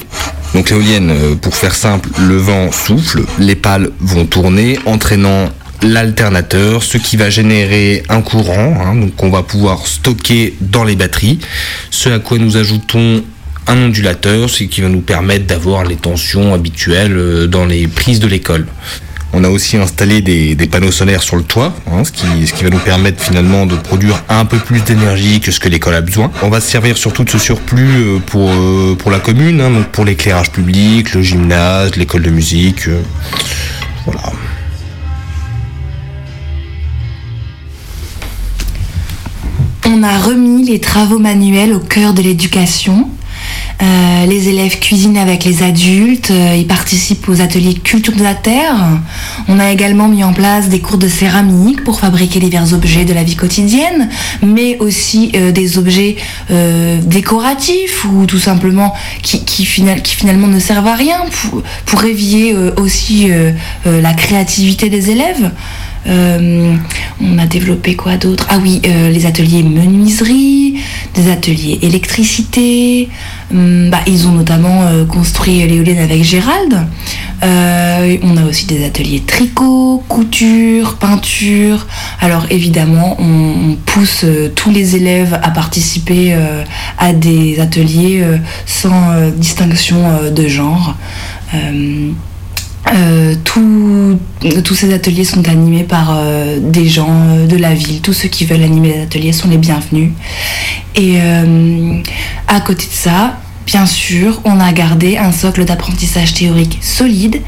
Donc 0.53 0.69
l'éolienne, 0.69 1.09
euh, 1.09 1.35
pour 1.35 1.55
faire 1.55 1.73
simple, 1.73 2.09
le 2.19 2.37
vent 2.37 2.71
souffle, 2.71 3.23
les 3.39 3.55
pales 3.55 3.89
vont 3.99 4.25
tourner, 4.25 4.77
entraînant 4.85 5.49
l'alternateur, 5.83 6.83
ce 6.83 6.97
qui 6.97 7.17
va 7.17 7.29
générer 7.29 8.03
un 8.09 8.21
courant, 8.21 8.75
hein, 8.81 8.95
donc 8.95 9.15
qu'on 9.15 9.29
va 9.29 9.43
pouvoir 9.43 9.85
stocker 9.85 10.55
dans 10.61 10.83
les 10.83 10.95
batteries, 10.95 11.39
ce 11.91 12.09
à 12.09 12.19
quoi 12.19 12.37
nous 12.37 12.57
ajoutons 12.57 13.23
un 13.67 13.77
ondulateur, 13.77 14.49
ce 14.49 14.63
qui 14.63 14.81
va 14.81 14.89
nous 14.89 15.01
permettre 15.01 15.45
d'avoir 15.45 15.85
les 15.85 15.95
tensions 15.95 16.53
habituelles 16.53 17.15
euh, 17.15 17.47
dans 17.47 17.65
les 17.65 17.87
prises 17.87 18.19
de 18.19 18.27
l'école. 18.27 18.65
On 19.35 19.43
a 19.43 19.49
aussi 19.49 19.77
installé 19.77 20.21
des, 20.21 20.55
panneaux 20.67 20.91
solaires 20.91 21.23
sur 21.23 21.35
le 21.35 21.43
toit, 21.43 21.73
hein, 21.91 22.03
ce, 22.03 22.11
qui, 22.11 22.45
ce, 22.45 22.53
qui, 22.53 22.63
va 22.63 22.69
nous 22.69 22.77
permettre 22.77 23.23
finalement 23.23 23.65
de 23.65 23.75
produire 23.75 24.23
un 24.29 24.45
peu 24.45 24.59
plus 24.59 24.81
d'énergie 24.81 25.39
que 25.39 25.51
ce 25.51 25.59
que 25.59 25.69
l'école 25.69 25.95
a 25.95 26.01
besoin. 26.01 26.31
On 26.43 26.49
va 26.49 26.61
se 26.61 26.69
servir 26.69 26.97
surtout 26.97 27.23
de 27.23 27.31
ce 27.31 27.39
surplus 27.39 27.95
euh, 27.95 28.19
pour, 28.19 28.51
euh, 28.51 28.95
pour 28.95 29.09
la 29.09 29.17
commune, 29.17 29.59
hein, 29.59 29.71
donc 29.71 29.87
pour 29.87 30.05
l'éclairage 30.05 30.51
public, 30.51 31.15
le 31.15 31.23
gymnase, 31.23 31.95
l'école 31.95 32.21
de 32.21 32.29
musique. 32.29 32.87
Euh, 32.87 33.01
voilà. 34.05 34.21
On 39.95 40.01
a 40.01 40.17
remis 40.17 40.63
les 40.63 40.79
travaux 40.79 41.19
manuels 41.19 41.71
au 41.71 41.79
cœur 41.79 42.15
de 42.15 42.23
l'éducation 42.23 43.07
euh, 43.81 44.25
les 44.25 44.49
élèves 44.49 44.79
cuisinent 44.79 45.17
avec 45.17 45.43
les 45.43 45.63
adultes, 45.63 46.31
euh, 46.31 46.55
ils 46.55 46.67
participent 46.67 47.27
aux 47.27 47.41
ateliers 47.41 47.73
culture 47.73 48.15
de 48.15 48.23
la 48.23 48.35
terre. 48.35 48.75
On 49.47 49.59
a 49.59 49.71
également 49.71 50.07
mis 50.07 50.23
en 50.23 50.31
place 50.31 50.69
des 50.69 50.79
cours 50.79 50.97
de 50.97 51.07
céramique 51.07 51.83
pour 51.83 51.99
fabriquer 51.99 52.39
divers 52.39 52.73
objets 52.73 53.03
de 53.03 53.13
la 53.13 53.23
vie 53.23 53.35
quotidienne, 53.35 54.09
mais 54.41 54.77
aussi 54.79 55.31
euh, 55.35 55.51
des 55.51 55.77
objets 55.77 56.15
décoratifs 57.03 58.05
ou 58.05 58.25
tout 58.25 58.39
simplement 58.39 58.93
qui, 59.21 59.65
finalement 59.65 60.47
ne 60.47 60.59
servent 60.59 60.87
à 60.87 60.95
rien 60.95 61.17
pour, 61.31 61.63
pour 61.85 62.03
aussi 62.77 63.29
la 63.85 64.13
créativité 64.13 64.89
des 64.89 65.09
élèves. 65.09 65.51
On 66.05 67.37
a 67.37 67.45
développé 67.45 67.95
quoi 67.95 68.17
d'autre? 68.17 68.47
Ah 68.49 68.57
oui, 68.61 68.81
les 68.83 69.25
ateliers 69.25 69.63
menuiserie, 69.63 70.75
des 71.15 71.31
ateliers 71.31 71.79
électricité, 71.81 73.09
Hum, 73.53 73.89
bah, 73.91 73.99
ils 74.07 74.27
ont 74.27 74.31
notamment 74.31 74.83
euh, 74.83 75.05
construit 75.05 75.65
l'éolienne 75.67 75.99
avec 75.99 76.23
Gérald. 76.23 76.87
Euh, 77.43 78.17
on 78.23 78.37
a 78.37 78.45
aussi 78.45 78.65
des 78.65 78.83
ateliers 78.83 79.19
tricot, 79.19 80.03
couture, 80.07 80.95
peinture. 80.95 81.85
Alors 82.19 82.47
évidemment, 82.49 83.15
on, 83.19 83.75
pousse 83.85 84.23
euh, 84.23 84.51
tous 84.55 84.71
les 84.71 84.95
élèves 84.95 85.39
à 85.43 85.51
participer 85.51 86.35
à 86.97 87.13
des 87.13 87.59
ateliers 87.59 88.23
sans 88.65 89.29
distinction 89.31 90.31
de 90.31 90.47
genre. 90.47 90.95
Tous 93.43 94.75
ces 94.75 94.93
ateliers 94.93 95.25
sont 95.25 95.47
animés 95.47 95.83
par 95.83 96.17
des 96.59 96.87
gens 96.87 97.45
de 97.47 97.57
la 97.57 97.73
ville. 97.73 98.01
Tous 98.01 98.13
ceux 98.13 98.29
qui 98.29 98.45
veulent 98.45 98.63
animer 98.63 98.93
les 98.93 99.01
ateliers 99.01 99.33
sont 99.33 99.49
les 99.49 99.57
bienvenus. 99.57 100.11
Et 100.95 101.17
à 102.47 102.59
côté 102.61 102.85
de 102.85 102.91
ça, 102.91 103.37
Bien 103.65 103.85
sûr, 103.85 104.41
on 104.43 104.59
a 104.59 104.73
gardé 104.73 105.17
un 105.17 105.31
socle 105.31 105.63
d'apprentissage 105.63 106.33
théorique 106.33 106.79
solide 106.81 107.41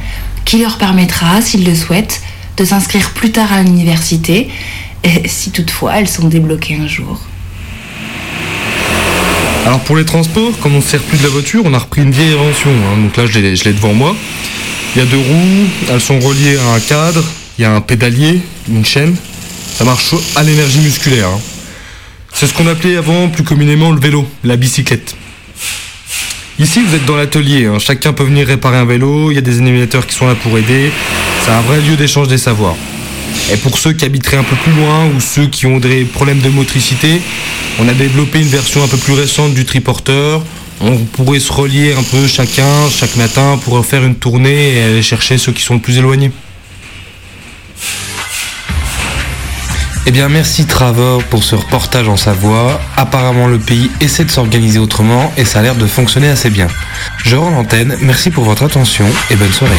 qui 0.45 0.59
leur 0.59 0.77
permettra, 0.77 1.41
s'ils 1.41 1.65
le 1.65 1.75
souhaitent, 1.75 2.21
de 2.57 2.63
s'inscrire 2.63 3.11
plus 3.11 3.31
tard 3.31 3.51
à 3.51 3.61
l'université, 3.63 4.49
si 5.25 5.51
toutefois 5.51 5.99
elles 5.99 6.07
sont 6.07 6.27
débloquées 6.27 6.77
un 6.81 6.87
jour. 6.87 7.19
Alors 9.65 9.79
pour 9.81 9.97
les 9.97 10.05
transports, 10.05 10.57
comme 10.61 10.75
on 10.75 10.77
ne 10.77 10.83
sert 10.83 11.01
plus 11.01 11.17
de 11.17 11.23
la 11.23 11.29
voiture, 11.29 11.63
on 11.65 11.73
a 11.73 11.79
repris 11.79 12.03
une 12.03 12.11
vieille 12.11 12.33
invention. 12.33 12.69
Hein. 12.69 13.03
Donc 13.03 13.17
là, 13.17 13.25
je 13.25 13.39
l'ai 13.39 13.73
devant 13.73 13.93
moi. 13.93 14.15
Il 14.95 14.99
y 14.99 15.01
a 15.01 15.05
deux 15.05 15.17
roues, 15.17 15.67
elles 15.89 15.99
sont 15.99 16.19
reliées 16.21 16.57
à 16.57 16.73
un 16.73 16.79
cadre, 16.79 17.21
il 17.59 17.63
y 17.63 17.65
a 17.65 17.75
un 17.75 17.81
pédalier, 17.81 18.39
une 18.69 18.85
chaîne. 18.85 19.13
Ça 19.77 19.83
marche 19.83 20.15
à 20.37 20.43
l'énergie 20.43 20.79
musculaire. 20.79 21.27
Hein. 21.27 21.41
C'est 22.33 22.47
ce 22.47 22.53
qu'on 22.53 22.65
appelait 22.65 22.95
avant 22.95 23.27
plus 23.27 23.43
communément 23.43 23.91
le 23.91 23.99
vélo, 23.99 24.25
la 24.45 24.55
bicyclette. 24.55 25.15
Ici, 26.59 26.81
vous 26.81 26.95
êtes 26.95 27.03
dans 27.03 27.17
l'atelier. 27.17 27.65
Hein. 27.65 27.77
Chacun 27.79 28.13
peut 28.13 28.23
venir 28.23 28.47
réparer 28.47 28.77
un 28.77 28.85
vélo. 28.85 29.31
Il 29.31 29.35
y 29.35 29.37
a 29.37 29.41
des 29.41 29.57
animateurs 29.57 30.07
qui 30.07 30.15
sont 30.15 30.27
là 30.27 30.35
pour 30.35 30.57
aider. 30.57 30.89
C'est 31.43 31.51
un 31.51 31.61
vrai 31.61 31.81
lieu 31.81 31.97
d'échange 31.97 32.29
des 32.29 32.37
savoirs. 32.37 32.77
Et 33.51 33.57
pour 33.57 33.77
ceux 33.77 33.91
qui 33.91 34.05
habiteraient 34.05 34.37
un 34.37 34.43
peu 34.43 34.55
plus 34.55 34.71
loin 34.71 35.07
ou 35.07 35.19
ceux 35.19 35.47
qui 35.47 35.65
ont 35.65 35.79
des 35.79 36.05
problèmes 36.05 36.39
de 36.39 36.47
motricité, 36.47 37.21
on 37.79 37.87
a 37.89 37.93
développé 37.93 38.39
une 38.39 38.47
version 38.47 38.81
un 38.81 38.87
peu 38.87 38.97
plus 38.97 39.13
récente 39.13 39.53
du 39.53 39.65
triporteur. 39.65 40.41
On 40.87 40.97
pourrait 40.97 41.39
se 41.39 41.51
relier 41.51 41.93
un 41.93 42.03
peu 42.03 42.27
chacun, 42.27 42.89
chaque 42.91 43.15
matin, 43.15 43.59
pour 43.63 43.83
faire 43.83 44.03
une 44.03 44.13
tournée 44.13 44.75
et 44.75 44.83
aller 44.83 45.01
chercher 45.01 45.39
ceux 45.39 45.51
qui 45.51 45.63
sont 45.63 45.73
le 45.73 45.79
plus 45.79 45.97
éloignés. 45.97 46.31
Eh 50.05 50.11
bien, 50.11 50.29
merci 50.29 50.67
Travor 50.67 51.23
pour 51.23 51.43
ce 51.43 51.55
reportage 51.55 52.07
en 52.07 52.17
Savoie. 52.17 52.79
Apparemment, 52.97 53.47
le 53.47 53.57
pays 53.57 53.89
essaie 53.99 54.25
de 54.25 54.29
s'organiser 54.29 54.77
autrement 54.77 55.33
et 55.37 55.45
ça 55.45 55.59
a 55.59 55.61
l'air 55.63 55.73
de 55.73 55.87
fonctionner 55.87 56.27
assez 56.27 56.51
bien. 56.51 56.67
Je 57.23 57.35
rends 57.35 57.49
l'antenne, 57.49 57.97
merci 58.01 58.29
pour 58.29 58.43
votre 58.43 58.61
attention 58.61 59.07
et 59.31 59.35
bonne 59.35 59.53
soirée. 59.53 59.73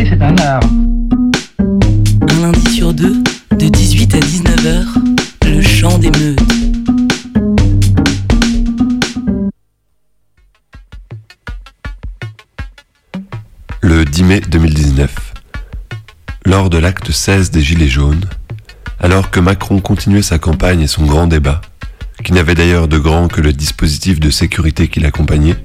Parler, 0.00 0.10
c'est 0.10 0.22
un 0.22 0.36
art. 0.38 0.62
Un 2.28 2.40
lundi 2.42 2.74
sur 2.74 2.92
deux, 2.92 3.22
de 3.52 3.68
18 3.68 4.14
à 4.14 4.20
19h, 4.20 4.84
le 5.46 5.62
chant 5.62 5.98
des 5.98 6.10
meutes. 6.10 6.40
Le 13.82 14.04
10 14.04 14.22
mai 14.22 14.40
2019, 14.40 15.34
lors 16.46 16.70
de 16.70 16.78
l'acte 16.78 17.10
16 17.10 17.50
des 17.50 17.62
Gilets 17.62 17.88
jaunes, 17.88 18.24
alors 19.00 19.30
que 19.30 19.40
Macron 19.40 19.80
continuait 19.80 20.22
sa 20.22 20.38
campagne 20.38 20.82
et 20.82 20.86
son 20.86 21.06
grand 21.06 21.26
débat, 21.26 21.60
qui 22.22 22.32
n'avait 22.32 22.54
d'ailleurs 22.54 22.86
de 22.86 22.98
grand 22.98 23.28
que 23.28 23.40
le 23.40 23.52
dispositif 23.52 24.20
de 24.20 24.30
sécurité 24.30 24.88
qui 24.88 25.00
l'accompagnait, 25.00 25.56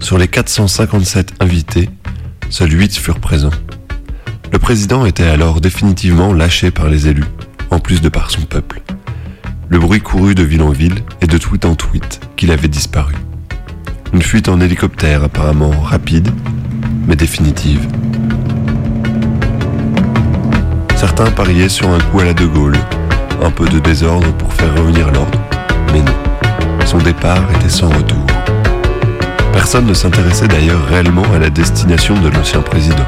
sur 0.00 0.18
les 0.18 0.28
457 0.28 1.34
invités, 1.40 1.88
seuls 2.50 2.72
8 2.72 2.96
furent 2.96 3.20
présents. 3.20 3.50
Le 4.52 4.58
président 4.58 5.04
était 5.06 5.24
alors 5.24 5.60
définitivement 5.60 6.32
lâché 6.32 6.70
par 6.70 6.88
les 6.88 7.08
élus, 7.08 7.24
en 7.70 7.78
plus 7.78 8.00
de 8.00 8.08
par 8.08 8.30
son 8.30 8.42
peuple. 8.42 8.82
Le 9.68 9.78
bruit 9.78 10.00
courut 10.00 10.34
de 10.34 10.42
ville 10.42 10.62
en 10.62 10.70
ville 10.70 11.02
et 11.20 11.26
de 11.26 11.36
tweet 11.36 11.64
en 11.66 11.74
tweet 11.74 12.20
qu'il 12.36 12.50
avait 12.50 12.68
disparu. 12.68 13.14
Une 14.14 14.22
fuite 14.22 14.48
en 14.48 14.60
hélicoptère 14.60 15.22
apparemment 15.22 15.70
rapide, 15.70 16.30
mais 17.06 17.16
définitive. 17.16 17.86
Certains 20.96 21.30
pariaient 21.30 21.68
sur 21.68 21.90
un 21.90 22.00
coup 22.00 22.20
à 22.20 22.24
la 22.24 22.34
De 22.34 22.46
Gaulle, 22.46 22.78
un 23.42 23.50
peu 23.50 23.68
de 23.68 23.78
désordre 23.78 24.32
pour 24.34 24.52
faire 24.54 24.74
revenir 24.74 25.10
l'ordre. 25.12 25.38
Mais 25.92 26.00
non, 26.00 26.86
son 26.86 26.98
départ 26.98 27.44
était 27.56 27.68
sans 27.68 27.88
retour. 27.88 28.27
Personne 29.58 29.86
ne 29.86 29.92
s'intéressait 29.92 30.46
d'ailleurs 30.46 30.86
réellement 30.86 31.24
à 31.34 31.38
la 31.40 31.50
destination 31.50 32.14
de 32.20 32.28
l'ancien 32.28 32.60
président. 32.60 33.04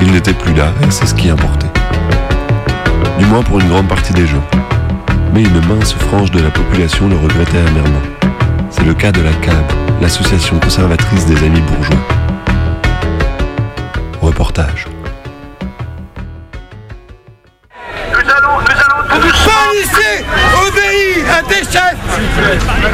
Il 0.00 0.12
n'était 0.12 0.32
plus 0.32 0.54
là 0.54 0.72
et 0.86 0.90
c'est 0.92 1.06
ce 1.06 1.14
qui 1.14 1.28
importait. 1.28 1.66
Du 3.18 3.26
moins 3.26 3.42
pour 3.42 3.58
une 3.58 3.68
grande 3.68 3.88
partie 3.88 4.12
des 4.12 4.28
gens. 4.28 4.44
Mais 5.34 5.42
une 5.42 5.60
mince 5.66 5.92
frange 5.92 6.30
de 6.30 6.40
la 6.40 6.50
population 6.50 7.08
le 7.08 7.16
regrettait 7.16 7.58
amèrement. 7.58 8.00
C'est 8.70 8.84
le 8.84 8.94
cas 8.94 9.10
de 9.10 9.20
la 9.20 9.32
CAB, 9.32 9.64
l'association 10.00 10.56
conservatrice 10.60 11.26
des 11.26 11.36
amis 11.44 11.60
bourgeois. 11.62 11.98
Reportage. 14.22 14.86
À 21.30 21.42
tes 21.42 21.64
chefs 21.64 21.96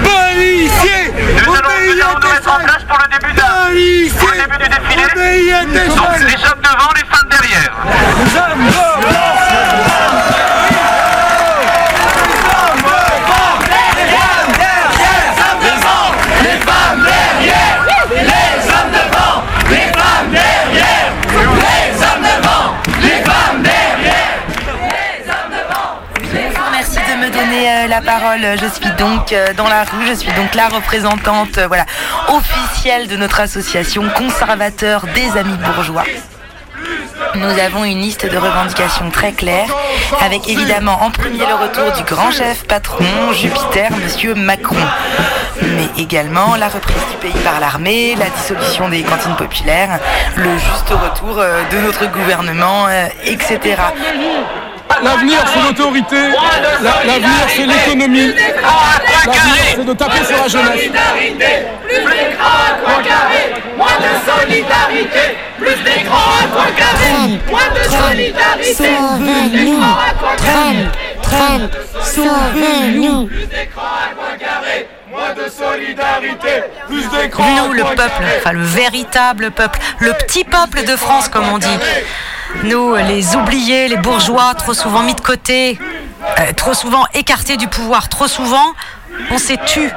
Policier, 0.03 1.13
obéis 1.47 2.03
à 2.03 2.15
tes 2.21 2.29
chefs 2.29 2.87
pour 2.87 2.99
le 2.99 3.07
début, 3.19 3.33
de, 3.33 3.41
Policier, 3.41 4.19
pour 4.19 4.29
le 4.29 4.35
début 4.37 4.59
du 4.59 4.69
défilé. 4.69 5.05
obéis 5.13 5.53
à 5.53 5.61
tes 5.65 5.89
Donc, 5.89 5.99
chefs 5.99 6.27
les 6.27 6.41
hommes 6.45 6.63
devant, 6.63 6.93
les 6.95 7.05
femmes 7.05 7.29
derrière. 7.31 7.73
Merci 26.73 26.97
de 26.97 27.15
me 27.21 27.31
donner 27.31 27.71
euh, 27.71 27.82
la 27.93 28.01
parole. 28.01 28.41
Je 28.59 28.67
suis 28.69 28.91
donc 28.97 29.35
euh, 29.35 29.53
dans 29.53 29.69
la 29.69 29.85
rue, 29.85 30.07
je 30.07 30.15
suis 30.15 30.33
donc 30.33 30.55
la 30.55 30.69
représentante 30.69 31.59
euh, 31.59 31.67
voilà, 31.67 31.85
officielle 32.29 33.07
de 33.07 33.17
notre 33.17 33.41
association 33.41 34.09
conservateur 34.17 35.05
des 35.15 35.39
amis 35.39 35.59
bourgeois. 35.59 36.05
Nous 37.35 37.59
avons 37.59 37.85
une 37.85 37.99
liste 37.99 38.25
de 38.25 38.39
revendications 38.39 39.11
très 39.11 39.33
claire, 39.33 39.69
avec 40.23 40.49
évidemment 40.49 41.03
en 41.03 41.11
premier 41.11 41.45
le 41.45 41.55
retour 41.55 41.93
du 41.93 42.03
grand 42.05 42.31
chef 42.31 42.65
patron 42.67 43.05
Jupiter, 43.35 43.91
Monsieur 44.03 44.35
Macron, 44.35 44.87
mais 45.61 45.89
également 46.03 46.57
la 46.57 46.69
reprise 46.69 47.05
du 47.11 47.17
pays 47.19 47.41
par 47.45 47.61
l'armée, 47.61 48.17
la 48.19 48.31
dissolution 48.31 48.89
des 48.89 49.03
cantines 49.03 49.37
populaires, 49.37 50.01
le 50.37 50.57
juste 50.57 50.89
retour 50.89 51.39
euh, 51.39 51.63
de 51.71 51.79
notre 51.79 52.07
gouvernement, 52.07 52.87
etc. 53.27 53.77
L'avenir, 55.03 55.39
c'est 55.53 55.63
l'autorité. 55.63 56.17
La- 56.83 57.05
L'avenir, 57.05 57.47
c'est 57.57 57.67
l'économie. 57.67 58.35
L'avenir, 58.35 59.63
c'est 59.77 59.85
de 59.85 59.93
taper 59.95 60.25
sur 60.25 60.37
la 60.43 60.49
jeunesse. 60.49 60.81
Plus 60.81 62.03
d'écran 62.05 62.55
à 62.69 62.83
trois 62.83 63.03
carrés, 63.03 63.53
moins 63.77 63.99
de 63.99 64.13
solidarité. 64.31 65.37
Plus 65.59 65.83
d'écran 65.85 66.19
à 66.43 66.47
trois 66.49 66.71
carrés, 66.77 67.41
moins 67.51 67.71
de 67.75 67.83
solidarité. 68.09 68.75
Plus 68.75 69.51
d'écran 69.51 69.93
à 70.11 70.15
trois 70.15 70.37
carrés. 70.37 70.87
Trump, 71.23 71.73
sauvez-nous 72.03 73.27
Plus 73.27 73.47
d'écran 73.47 73.83
à 73.83 74.15
trois 74.15 74.37
carrés, 74.39 74.87
moins 75.23 75.35
de 75.35 75.51
solidarité. 75.51 76.65
Plus 76.89 77.09
d'écran 77.11 77.45
Nous, 77.67 77.73
le 77.73 77.83
peuple, 77.83 78.23
enfin 78.39 78.53
le 78.53 78.63
véritable 78.63 79.51
peuple, 79.51 79.79
le 80.01 80.13
petit 80.15 80.45
peuple 80.45 80.85
de 80.85 80.97
France, 80.97 81.29
comme 81.29 81.49
on 81.49 81.59
dit. 81.59 81.79
Nous, 82.65 82.95
les 82.97 83.37
oubliés, 83.37 83.89
les 83.89 83.97
bourgeois, 83.97 84.55
trop 84.55 84.75
souvent 84.75 85.03
mis 85.03 85.15
de 85.15 85.21
côté, 85.21 85.79
euh, 86.39 86.53
trop 86.55 86.75
souvent 86.75 87.05
écartés 87.15 87.57
du 87.57 87.69
pouvoir, 87.69 88.09
trop 88.09 88.29
souvent, 88.29 88.73
on 89.31 89.39
s'est 89.39 89.59
tu. 89.67 89.91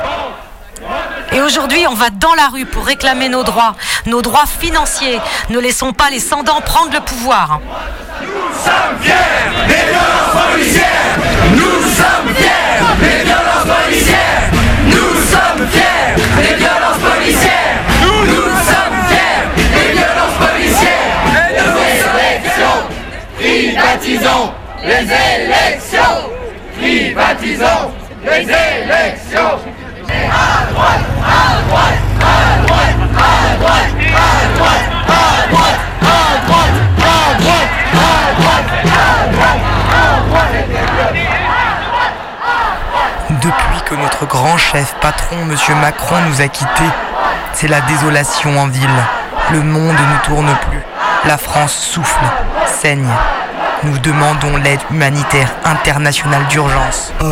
Et 1.32 1.42
aujourd'hui, 1.42 1.86
on 1.88 1.96
va 1.96 2.10
dans 2.12 2.34
la 2.36 2.48
rue 2.48 2.66
pour 2.66 2.86
réclamer 2.86 3.28
nos 3.28 3.44
droits, 3.44 3.76
nos 4.06 4.22
droits 4.22 4.46
financiers. 4.46 5.20
Ne 5.50 5.60
laissons 5.60 5.92
pas 5.92 6.10
les 6.10 6.20
sans-dents 6.20 6.62
prendre 6.62 6.94
le 6.94 7.02
pouvoir. 7.02 7.60
Nous 8.22 8.28
sommes 8.64 9.00
fiers 9.02 9.14
des 9.68 9.92
violences 9.92 10.52
policières. 10.54 11.18
Nous 11.52 11.82
sommes 11.82 12.36
fiers 12.36 12.86
des 13.02 13.24
violences 13.24 13.66
policières. 13.66 14.05
Privatisons 24.26 24.54
les 24.84 25.06
élections. 25.06 26.20
Privatisons 26.78 27.92
les 28.24 28.42
élections. 28.42 29.60
À 30.08 30.66
droite, 30.72 31.06
à 31.24 31.62
droite, 31.68 32.02
à 32.22 32.34
droite, 32.66 32.96
à 32.96 33.58
droite, 33.58 33.92
à 33.96 34.28
droite, 34.58 34.86
à 34.86 35.22
droite, 35.48 35.80
à 36.02 36.18
droite, 36.46 36.74
à 36.98 37.22
droite, 37.40 37.70
à 37.76 38.10
droite, 38.40 38.70
à 38.76 39.32
droite, 39.32 39.60
à 39.92 40.10
droite. 40.28 40.54
Depuis 43.42 43.82
que 43.86 43.96
notre 43.96 44.26
grand 44.26 44.58
chef 44.58 44.96
patron, 45.02 45.38
M. 45.42 45.56
Macron, 45.82 46.16
nous 46.30 46.42
a 46.42 46.48
quittés, 46.48 46.92
c'est 47.54 47.68
la 47.68 47.82
désolation 47.82 48.58
en 48.58 48.68
ville. 48.68 48.90
Le 49.52 49.62
monde 49.62 49.94
ne 49.94 50.26
tourne 50.26 50.56
plus. 50.70 50.82
La 51.26 51.38
France 51.38 51.74
souffle, 51.76 52.26
saigne. 52.66 53.08
Nous 53.86 54.00
demandons 54.00 54.58
l'aide 54.58 54.80
humanitaire 54.89 55.54
internationale 55.63 56.48
d'urgence. 56.50 57.13
Le 57.21 57.28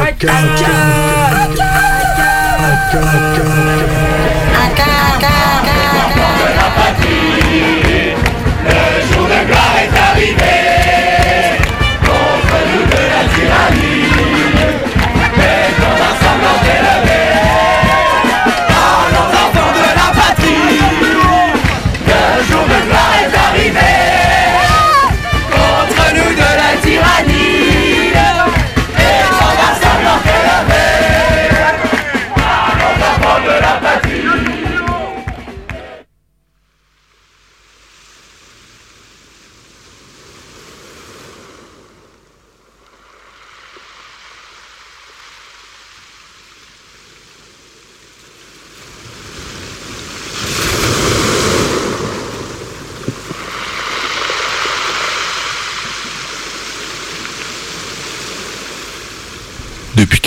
jour 9.13 9.25
de 9.25 9.45
gloire 9.47 9.75
est 9.81 9.97
arrivé 10.11 10.72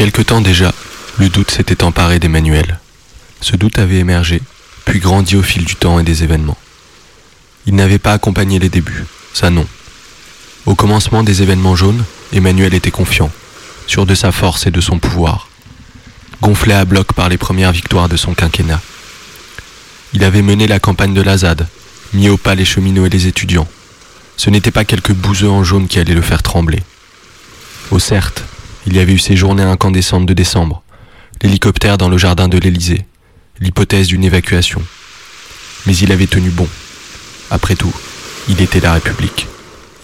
quelque 0.07 0.23
temps 0.23 0.41
déjà, 0.41 0.73
le 1.19 1.29
doute 1.29 1.51
s'était 1.51 1.83
emparé 1.83 2.21
d'Emmanuel. 2.21 2.79
Ce 3.41 3.57
doute 3.57 3.81
avait 3.81 3.99
émergé, 3.99 4.41
puis 4.85 5.01
grandi 5.01 5.35
au 5.35 5.43
fil 5.43 5.65
du 5.65 5.75
temps 5.75 5.99
et 5.99 6.05
des 6.05 6.23
événements. 6.23 6.57
Il 7.67 7.75
n'avait 7.75 7.99
pas 7.99 8.13
accompagné 8.13 8.61
les 8.61 8.69
débuts, 8.69 9.05
ça 9.35 9.51
non. 9.51 9.67
Au 10.65 10.77
commencement 10.77 11.25
des 11.25 11.43
événements 11.43 11.75
jaunes, 11.75 12.05
Emmanuel 12.33 12.73
était 12.73 12.93
confiant, 12.93 13.33
sûr 13.89 14.07
de 14.07 14.15
sa 14.15 14.31
force 14.31 14.69
et 14.69 14.71
de 14.71 14.81
son 14.81 15.01
pouvoir, 15.01 15.49
gonflé 16.41 16.75
à 16.75 16.85
bloc 16.85 17.13
par 17.13 17.29
les 17.29 17.37
premières 17.37 17.73
victoires 17.73 18.09
de 18.09 18.17
son 18.17 18.33
quinquennat. 18.33 18.81
Il 20.13 20.23
avait 20.23 20.43
mené 20.43 20.69
la 20.69 20.79
campagne 20.79 21.15
de 21.15 21.23
la 21.23 21.39
ZAD, 21.39 21.67
mis 22.13 22.29
au 22.29 22.37
pas 22.37 22.55
les 22.55 22.65
cheminots 22.65 23.07
et 23.07 23.11
les 23.11 23.27
étudiants. 23.27 23.67
Ce 24.37 24.51
n'était 24.51 24.71
pas 24.71 24.85
quelques 24.85 25.15
bouseux 25.15 25.51
en 25.51 25.65
jaune 25.65 25.89
qui 25.89 25.99
allaient 25.99 26.15
le 26.15 26.23
faire 26.23 26.45
trembler. 26.45 26.85
Oh 27.91 27.99
certes, 27.99 28.45
il 28.87 28.97
y 28.97 29.01
avait 29.01 29.13
eu 29.13 29.19
ces 29.19 29.37
journées 29.37 29.63
incandescentes 29.63 30.27
de 30.27 30.33
décembre, 30.33 30.83
l'hélicoptère 31.43 31.99
dans 31.99 32.09
le 32.09 32.19
jardin 32.19 32.49
de 32.49 32.59
l'Élysée, 32.59 33.05
l'hypothèse 33.61 34.07
d'une 34.07 34.25
évacuation. 34.25 34.83
Mais 35.87 35.97
il 35.97 36.13
avait 36.13 36.27
tenu 36.27 36.51
bon. 36.51 36.69
Après 37.51 37.75
tout, 37.75 37.95
il 38.49 38.61
était 38.61 38.81
la 38.81 38.95
République. 38.95 39.47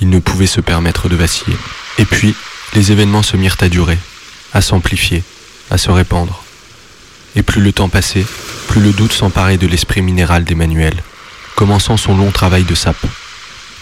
Il 0.01 0.11
ne 0.11 0.19
pouvait 0.19 0.47
se 0.47 0.61
permettre 0.61 1.09
de 1.09 1.17
vaciller. 1.17 1.57
Et 1.99 2.05
puis, 2.05 2.35
les 2.75 2.91
événements 2.91 3.23
se 3.23 3.37
mirent 3.37 3.57
à 3.61 3.69
durer, 3.69 3.99
à 4.53 4.61
s'amplifier, 4.61 5.23
à 5.71 5.79
se 5.79 5.91
répandre. 5.91 6.43
Et 7.37 7.43
plus 7.43 7.63
le 7.63 7.73
temps 7.73 7.89
passait, 7.89 8.27
plus 8.69 8.81
le 8.81 8.93
doute 8.93 9.13
s'emparait 9.13 9.59
de 9.59 9.67
l'esprit 9.67 10.03
minéral 10.03 10.45
d'Emmanuel, 10.45 10.95
commençant 11.55 11.97
son 11.97 12.17
long 12.17 12.31
travail 12.31 12.65
de 12.65 12.75
sape, 12.75 13.07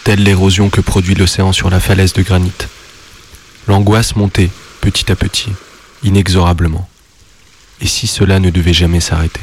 telle 0.05 0.23
l'érosion 0.23 0.69
que 0.71 0.81
produit 0.81 1.15
l'océan 1.15 1.53
sur 1.53 1.71
la 1.71 1.81
falaise 1.81 2.13
de 2.13 2.23
granit. 2.23 2.53
L'angoisse 3.67 4.17
montait, 4.17 4.51
petit 4.81 5.11
à 5.13 5.17
petit, 5.17 5.51
inexorablement. 6.03 6.89
Et 7.81 7.87
si 7.87 8.07
cela 8.07 8.39
ne 8.41 8.51
devait 8.51 8.75
jamais 8.75 9.01
s'arrêter? 9.01 9.41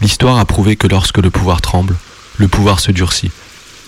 L'histoire 0.00 0.38
a 0.38 0.44
prouvé 0.44 0.76
que 0.76 0.86
lorsque 0.86 1.18
le 1.18 1.30
pouvoir 1.30 1.60
tremble, 1.60 1.96
le 2.36 2.48
pouvoir 2.48 2.80
se 2.80 2.92
durcit. 2.92 3.30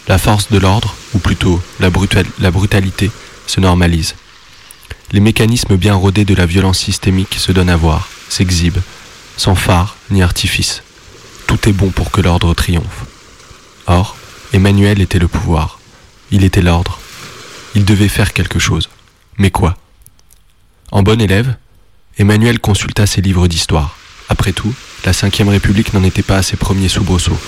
La 0.09 0.19
force 0.19 0.51
de 0.51 0.59
l'ordre, 0.59 0.95
ou 1.15 1.19
plutôt 1.19 1.63
la, 1.81 1.91
brutal- 1.91 2.27
la 2.39 2.51
brutalité, 2.51 3.11
se 3.47 3.61
normalise. 3.61 4.15
Les 5.13 5.21
mécanismes 5.21 5.77
bien 5.77 5.95
rodés 5.95 6.25
de 6.25 6.35
la 6.35 6.47
violence 6.47 6.79
systémique 6.79 7.35
se 7.35 7.53
donnent 7.53 7.71
à 7.71 7.77
voir, 7.77 8.09
s'exhibent, 8.29 8.83
sans 9.37 9.55
phare 9.55 9.97
ni 10.11 10.23
artifice. 10.23 10.83
Tout 11.47 11.69
est 11.69 11.73
bon 11.73 11.91
pour 11.91 12.11
que 12.11 12.21
l'ordre 12.21 12.55
triomphe. 12.55 13.05
Or, 13.87 14.17
Emmanuel 14.53 15.01
était 15.01 15.19
le 15.19 15.29
pouvoir. 15.29 15.79
Il 16.31 16.45
était 16.45 16.63
l'ordre. 16.63 16.99
Il 17.75 17.85
devait 17.85 18.09
faire 18.09 18.33
quelque 18.33 18.59
chose. 18.59 18.89
Mais 19.39 19.51
quoi? 19.51 19.77
En 20.91 21.03
bon 21.03 21.21
élève, 21.21 21.55
Emmanuel 22.17 22.61
consulta 22.61 23.07
ses 23.07 23.21
livres 23.21 23.47
d'histoire. 23.47 23.99
Après 24.31 24.53
tout, 24.53 24.73
la 25.05 25.13
Ve 25.13 25.49
République 25.49 25.93
n'en 25.93 26.03
était 26.03 26.23
pas 26.23 26.39
à 26.39 26.43
ses 26.43 26.57
premiers 26.57 26.89
soubresauts. 26.89 27.39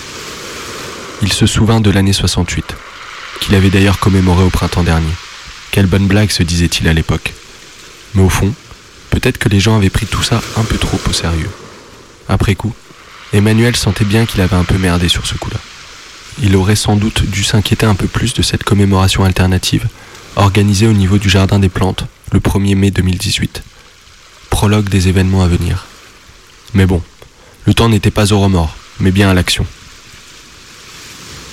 Il 1.22 1.32
se 1.32 1.46
souvint 1.46 1.80
de 1.80 1.90
l'année 1.90 2.12
68, 2.12 2.76
qu'il 3.40 3.54
avait 3.54 3.70
d'ailleurs 3.70 3.98
commémoré 3.98 4.44
au 4.44 4.50
printemps 4.50 4.82
dernier. 4.82 5.12
Quelle 5.70 5.86
bonne 5.86 6.06
blague 6.06 6.30
se 6.30 6.42
disait-il 6.42 6.86
à 6.86 6.92
l'époque. 6.92 7.32
Mais 8.14 8.22
au 8.22 8.28
fond, 8.28 8.52
peut-être 9.08 9.38
que 9.38 9.48
les 9.48 9.60
gens 9.60 9.76
avaient 9.76 9.88
pris 9.88 10.06
tout 10.06 10.22
ça 10.22 10.42
un 10.58 10.64
peu 10.64 10.76
trop 10.76 11.00
au 11.08 11.12
sérieux. 11.12 11.50
Après 12.28 12.54
coup, 12.54 12.74
Emmanuel 13.32 13.74
sentait 13.74 14.04
bien 14.04 14.26
qu'il 14.26 14.42
avait 14.42 14.56
un 14.56 14.64
peu 14.64 14.76
merdé 14.76 15.08
sur 15.08 15.26
ce 15.26 15.34
coup-là. 15.34 15.58
Il 16.42 16.56
aurait 16.56 16.76
sans 16.76 16.96
doute 16.96 17.24
dû 17.24 17.42
s'inquiéter 17.42 17.86
un 17.86 17.94
peu 17.94 18.06
plus 18.06 18.34
de 18.34 18.42
cette 18.42 18.64
commémoration 18.64 19.24
alternative 19.24 19.86
organisée 20.36 20.86
au 20.86 20.92
niveau 20.92 21.16
du 21.18 21.30
Jardin 21.30 21.58
des 21.58 21.68
Plantes 21.68 22.04
le 22.32 22.40
1er 22.40 22.76
mai 22.76 22.90
2018. 22.90 23.62
Prologue 24.50 24.88
des 24.88 25.08
événements 25.08 25.42
à 25.42 25.48
venir. 25.48 25.86
Mais 26.74 26.86
bon, 26.86 27.02
le 27.66 27.74
temps 27.74 27.88
n'était 27.88 28.10
pas 28.10 28.32
au 28.32 28.40
remords, 28.40 28.76
mais 29.00 29.10
bien 29.10 29.30
à 29.30 29.34
l'action. 29.34 29.66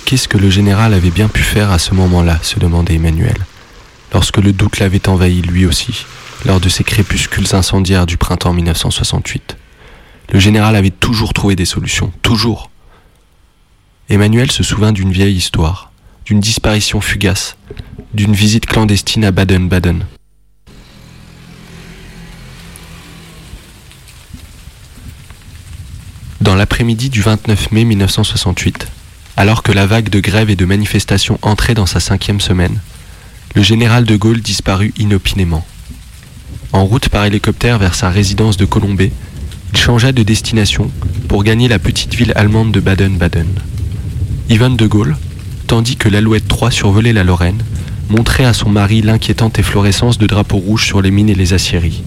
Qu'est-ce 0.06 0.28
que 0.28 0.38
le 0.38 0.50
général 0.50 0.94
avait 0.94 1.10
bien 1.10 1.28
pu 1.28 1.42
faire 1.42 1.72
à 1.72 1.80
ce 1.80 1.94
moment-là 1.94 2.40
se 2.42 2.60
demandait 2.60 2.96
Emmanuel, 2.96 3.38
lorsque 4.14 4.38
le 4.38 4.54
doute 4.54 4.80
l'avait 4.80 5.10
envahi 5.10 5.42
lui 5.42 5.66
aussi, 5.66 6.06
lors 6.46 6.60
de 6.60 6.70
ces 6.70 6.84
crépuscules 6.84 7.56
incendiaires 7.56 8.06
du 8.06 8.18
printemps 8.18 8.54
1968. 8.54 9.58
Le 10.32 10.40
général 10.40 10.76
avait 10.76 10.92
toujours 10.92 11.34
trouvé 11.34 11.56
des 11.56 11.66
solutions, 11.66 12.12
toujours. 12.22 12.70
Emmanuel 14.10 14.52
se 14.52 14.64
souvint 14.64 14.92
d'une 14.92 15.12
vieille 15.12 15.36
histoire, 15.36 15.92
d'une 16.26 16.40
disparition 16.40 17.02
fugace, 17.02 17.58
d'une 18.14 18.34
visite 18.34 18.66
clandestine 18.66 19.26
à 19.26 19.32
Baden-Baden. 19.32 20.06
L'après-midi 26.78 27.10
du 27.10 27.24
29 27.24 27.72
mai 27.72 27.86
1968, 27.86 28.88
alors 29.36 29.64
que 29.64 29.72
la 29.72 29.88
vague 29.88 30.10
de 30.10 30.20
grèves 30.20 30.52
et 30.52 30.56
de 30.56 30.64
manifestations 30.64 31.40
entrait 31.42 31.74
dans 31.74 31.88
sa 31.88 32.00
cinquième 32.00 32.40
semaine, 32.40 32.80
le 33.56 33.64
général 33.64 34.06
de 34.06 34.16
Gaulle 34.16 34.42
disparut 34.42 34.94
inopinément. 35.00 35.66
En 36.74 36.86
route 36.86 37.10
par 37.10 37.26
hélicoptère 37.26 37.80
vers 37.80 37.96
sa 37.96 38.12
résidence 38.12 38.58
de 38.58 38.66
Colombey, 38.66 39.12
il 39.74 39.80
changea 39.80 40.12
de 40.12 40.22
destination 40.22 40.92
pour 41.28 41.44
gagner 41.44 41.68
la 41.68 41.80
petite 41.80 42.14
ville 42.14 42.32
allemande 42.36 42.72
de 42.72 42.80
Baden-Baden. 42.80 43.48
Yvonne 44.48 44.78
de 44.78 44.86
Gaulle, 44.86 45.18
tandis 45.66 45.96
que 45.96 46.10
l'Alouette 46.10 46.48
3 46.48 46.70
survolait 46.70 47.12
la 47.12 47.24
Lorraine, 47.24 47.64
montrait 48.10 48.46
à 48.46 48.54
son 48.54 48.70
mari 48.70 49.02
l'inquiétante 49.02 49.58
efflorescence 49.58 50.20
de 50.20 50.28
drapeaux 50.28 50.58
rouges 50.58 50.86
sur 50.86 51.02
les 51.02 51.10
mines 51.10 51.30
et 51.30 51.34
les 51.34 51.54
aciéries. 51.54 52.04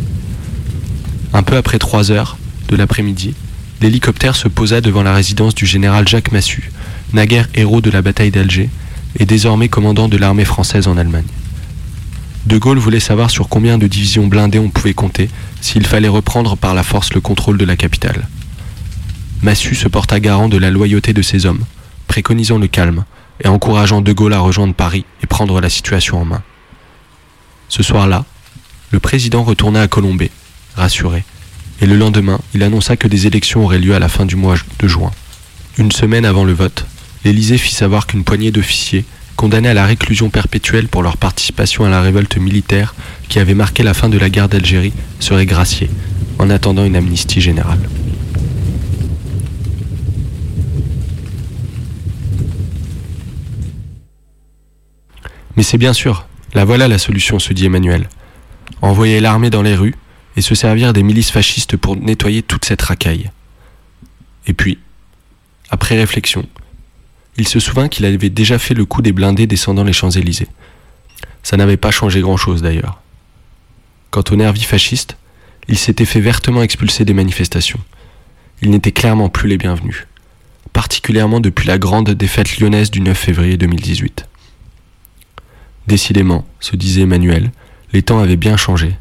Un 1.33 1.43
peu 1.43 1.57
après 1.57 1.81
3 1.81 2.13
heures 2.13 2.39
de 2.69 2.77
l'après-midi, 2.77 3.35
l'hélicoptère 3.81 4.37
se 4.37 4.49
posa 4.49 4.81
devant 4.81 5.03
la 5.03 5.14
résidence 5.14 5.55
du 5.55 5.66
général 5.66 6.07
Jacques 6.07 6.33
Massu, 6.33 6.71
naguère 7.12 7.49
héros 7.55 7.81
de 7.81 7.90
la 7.90 8.03
bataille 8.03 8.31
d'Alger 8.31 8.69
et 9.19 9.27
désormais 9.27 9.69
commandant 9.69 10.09
de 10.09 10.16
l'armée 10.16 10.45
française 10.45 10.87
en 10.87 10.97
Allemagne. 10.97 11.25
De 12.47 12.59
Gaulle 12.59 12.79
voulait 12.79 13.01
savoir 13.01 13.31
sur 13.31 13.49
combien 13.49 13.79
de 13.79 13.87
divisions 13.87 14.27
blindées 14.27 14.59
on 14.59 14.71
pouvait 14.71 14.95
compter 14.95 15.29
s'il 15.61 15.87
fallait 15.87 16.09
reprendre 16.09 16.57
par 16.57 16.75
la 16.75 16.83
force 16.83 17.12
le 17.12 17.21
contrôle 17.21 17.59
de 17.59 17.64
la 17.64 17.77
capitale. 17.77 18.29
Massu 19.43 19.75
se 19.75 19.88
porta 19.88 20.21
garant 20.21 20.49
de 20.49 20.59
la 20.59 20.71
loyauté 20.71 21.12
de 21.12 21.23
ses 21.23 21.47
hommes, 21.47 21.64
préconisant 22.07 22.59
le 22.59 22.66
calme 22.66 23.05
et 23.43 23.49
encourageant 23.49 24.01
De 24.01 24.12
Gaulle 24.12 24.35
à 24.35 24.40
rejoindre 24.40 24.75
Paris 24.75 25.05
et 25.23 25.27
prendre 25.27 25.61
la 25.61 25.71
situation 25.71 26.21
en 26.21 26.25
main. 26.25 26.43
Ce 27.69 27.83
soir-là, 27.83 28.25
le 28.90 29.01
président 29.01 29.43
retourna 29.43 29.83
à 29.83 29.88
Colombey, 29.88 30.31
rassuré, 30.77 31.25
et 31.81 31.87
le 31.87 31.97
lendemain, 31.97 32.40
il 32.55 32.62
annonça 32.62 32.97
que 32.97 33.09
des 33.09 33.27
élections 33.27 33.64
auraient 33.64 33.79
lieu 33.79 33.95
à 33.95 33.99
la 33.99 34.09
fin 34.09 34.27
du 34.27 34.37
mois 34.37 34.57
de 34.79 34.88
juin. 34.88 35.11
Une 35.79 35.93
semaine 35.93 36.27
avant 36.27 36.45
le 36.45 36.53
vote, 36.53 36.85
l'Élysée 37.25 37.59
fit 37.59 37.75
savoir 37.75 38.07
qu'une 38.07 38.25
poignée 38.25 38.51
d'officiers, 38.51 39.05
condamnés 39.37 39.71
à 39.71 39.75
la 39.75 39.87
réclusion 39.87 40.29
perpétuelle 40.29 40.88
pour 40.88 41.03
leur 41.03 41.16
participation 41.16 41.85
à 41.85 41.88
la 41.88 42.03
révolte 42.03 42.37
militaire 42.37 42.95
qui 43.29 43.38
avait 43.38 43.55
marqué 43.55 43.83
la 43.83 43.95
fin 43.95 44.11
de 44.11 44.19
la 44.19 44.29
guerre 44.29 44.49
d'Algérie, 44.49 44.93
seraient 45.21 45.47
graciés, 45.47 45.90
en 46.38 46.51
attendant 46.51 46.85
une 46.85 46.97
amnistie 46.97 47.40
générale. 47.40 47.81
Mais 55.57 55.62
c'est 55.62 55.79
bien 55.79 55.93
sûr, 55.93 56.27
la 56.55 56.64
voilà 56.64 56.88
la 56.88 56.99
solution, 56.99 57.38
se 57.38 57.53
dit 57.53 57.66
Emmanuel. 57.66 58.09
Envoyer 58.83 59.21
l'armée 59.21 59.51
dans 59.51 59.62
les 59.62 59.75
rues 59.75 59.95
et 60.37 60.40
se 60.40 60.55
servir 60.55 60.93
des 60.93 61.03
milices 61.03 61.31
fascistes 61.31 61.77
pour 61.77 61.97
nettoyer 61.97 62.43
toute 62.43 62.64
cette 62.64 62.83
racaille. 62.83 63.31
Et 64.47 64.53
puis, 64.53 64.79
après 65.71 65.97
réflexion, 65.97 66.47
il 67.37 67.49
se 67.49 67.61
souvint 67.61 67.88
qu'il 67.88 68.05
avait 68.05 68.31
déjà 68.31 68.59
fait 68.59 68.75
le 68.75 68.85
coup 68.85 69.03
des 69.03 69.12
blindés 69.12 69.47
descendant 69.47 69.85
les 69.85 69.93
Champs-Élysées. 69.93 70.49
Ça 71.43 71.57
n'avait 71.57 71.77
pas 71.77 71.90
changé 71.90 72.21
grand-chose 72.21 72.62
d'ailleurs. 72.62 73.01
Quant 74.11 74.25
aux 74.31 74.37
nervis 74.37 74.64
fascistes, 74.64 75.16
ils 75.69 75.79
s'étaient 75.79 76.05
fait 76.05 76.21
vertement 76.21 76.62
expulser 76.62 77.05
des 77.05 77.14
manifestations. 77.14 77.81
Ils 78.62 78.71
n'étaient 78.71 78.93
clairement 78.93 79.29
plus 79.29 79.49
les 79.49 79.57
bienvenus, 79.57 80.07
particulièrement 80.73 81.40
depuis 81.40 81.66
la 81.66 81.79
grande 81.79 82.11
défaite 82.11 82.59
lyonnaise 82.59 82.90
du 82.90 83.01
9 83.01 83.16
février 83.16 83.57
2018. 83.57 84.27
Décidément, 85.87 86.47
se 86.61 86.77
disait 86.77 87.03
Emmanuel, 87.03 87.53
les 87.93 88.03
temps 88.03 88.21
avaient 88.21 88.37
bien 88.37 88.57
changé. 88.57 88.97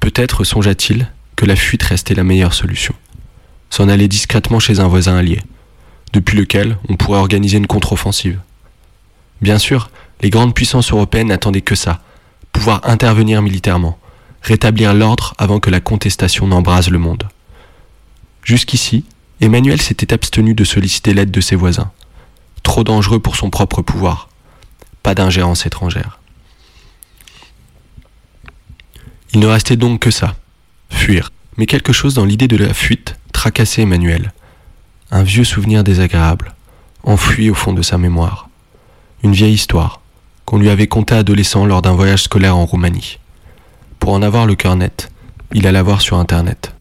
Peut-être 0.00 0.44
songea-t-il 0.44 1.08
que 1.36 1.46
la 1.46 1.56
fuite 1.56 1.82
restait 1.82 2.14
la 2.14 2.24
meilleure 2.24 2.54
solution. 2.54 2.94
S'en 3.68 3.88
aller 3.88 4.08
discrètement 4.08 4.58
chez 4.58 4.80
un 4.80 4.88
voisin 4.88 5.16
allié, 5.16 5.42
depuis 6.12 6.36
lequel 6.36 6.78
on 6.88 6.96
pourrait 6.96 7.20
organiser 7.20 7.58
une 7.58 7.66
contre-offensive. 7.66 8.40
Bien 9.40 9.58
sûr, 9.58 9.90
les 10.20 10.30
grandes 10.30 10.54
puissances 10.54 10.92
européennes 10.92 11.28
n'attendaient 11.28 11.60
que 11.60 11.74
ça, 11.74 12.02
pouvoir 12.52 12.80
intervenir 12.84 13.42
militairement, 13.42 13.98
rétablir 14.42 14.94
l'ordre 14.94 15.34
avant 15.38 15.60
que 15.60 15.70
la 15.70 15.80
contestation 15.80 16.46
n'embrase 16.46 16.90
le 16.90 16.98
monde. 16.98 17.28
Jusqu'ici, 18.42 19.04
Emmanuel 19.40 19.80
s'était 19.80 20.12
abstenu 20.12 20.54
de 20.54 20.64
solliciter 20.64 21.14
l'aide 21.14 21.30
de 21.30 21.40
ses 21.40 21.56
voisins. 21.56 21.90
Trop 22.62 22.84
dangereux 22.84 23.20
pour 23.20 23.36
son 23.36 23.50
propre 23.50 23.82
pouvoir. 23.82 24.28
Pas 25.02 25.14
d'ingérence 25.14 25.64
étrangère. 25.66 26.19
Il 29.32 29.40
ne 29.40 29.46
restait 29.46 29.76
donc 29.76 30.00
que 30.00 30.10
ça, 30.10 30.34
fuir. 30.90 31.30
Mais 31.56 31.66
quelque 31.66 31.92
chose 31.92 32.14
dans 32.14 32.24
l'idée 32.24 32.48
de 32.48 32.56
la 32.56 32.74
fuite 32.74 33.16
tracassait 33.32 33.82
Emmanuel. 33.82 34.32
Un 35.10 35.22
vieux 35.22 35.44
souvenir 35.44 35.84
désagréable, 35.84 36.54
enfoui 37.02 37.50
au 37.50 37.54
fond 37.54 37.72
de 37.72 37.82
sa 37.82 37.98
mémoire. 37.98 38.48
Une 39.22 39.32
vieille 39.32 39.54
histoire, 39.54 40.00
qu'on 40.46 40.58
lui 40.58 40.70
avait 40.70 40.86
contée 40.86 41.14
adolescent 41.14 41.64
lors 41.64 41.82
d'un 41.82 41.92
voyage 41.92 42.24
scolaire 42.24 42.56
en 42.56 42.66
Roumanie. 42.66 43.18
Pour 43.98 44.12
en 44.12 44.22
avoir 44.22 44.46
le 44.46 44.54
cœur 44.54 44.76
net, 44.76 45.10
il 45.52 45.66
alla 45.66 45.82
voir 45.82 46.00
sur 46.00 46.16
Internet. 46.16 46.74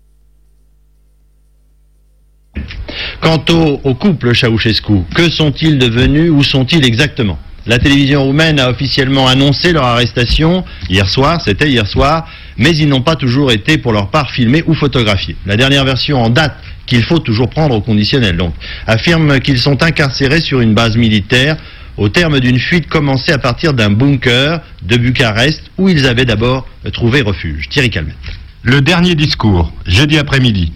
Quant 3.21 3.43
au, 3.49 3.79
au 3.83 3.93
couple 3.95 4.33
Ceausescu, 4.33 5.01
que 5.15 5.29
sont-ils 5.29 5.77
devenus 5.77 6.31
Où 6.31 6.43
sont-ils 6.43 6.85
exactement? 6.85 7.37
La 7.69 7.77
télévision 7.77 8.23
roumaine 8.23 8.59
a 8.59 8.71
officiellement 8.71 9.27
annoncé 9.27 9.73
leur 9.73 9.85
arrestation 9.85 10.65
hier 10.89 11.07
soir, 11.07 11.39
c'était 11.39 11.69
hier 11.69 11.85
soir, 11.85 12.27
mais 12.57 12.75
ils 12.75 12.89
n'ont 12.89 13.03
pas 13.03 13.15
toujours 13.15 13.51
été 13.51 13.77
pour 13.77 13.93
leur 13.93 14.09
part 14.09 14.31
filmés 14.31 14.63
ou 14.65 14.73
photographiés. 14.73 15.35
La 15.45 15.55
dernière 15.55 15.85
version 15.85 16.19
en 16.19 16.31
date, 16.31 16.57
qu'il 16.87 17.03
faut 17.03 17.19
toujours 17.19 17.47
prendre 17.47 17.75
au 17.75 17.81
conditionnel 17.81 18.37
donc, 18.37 18.55
affirme 18.87 19.39
qu'ils 19.39 19.59
sont 19.59 19.83
incarcérés 19.83 20.41
sur 20.41 20.61
une 20.61 20.73
base 20.73 20.97
militaire 20.97 21.57
au 21.97 22.09
terme 22.09 22.39
d'une 22.39 22.57
fuite 22.57 22.87
commencée 22.87 23.33
à 23.33 23.37
partir 23.37 23.75
d'un 23.75 23.91
bunker 23.91 24.61
de 24.81 24.97
Bucarest 24.97 25.61
où 25.77 25.89
ils 25.89 26.07
avaient 26.07 26.25
d'abord 26.25 26.67
trouvé 26.91 27.21
refuge. 27.21 27.69
Thierry 27.69 27.91
Calmet. 27.91 28.15
Le 28.63 28.81
dernier 28.81 29.13
discours, 29.13 29.71
jeudi 29.85 30.17
après-midi. 30.17 30.73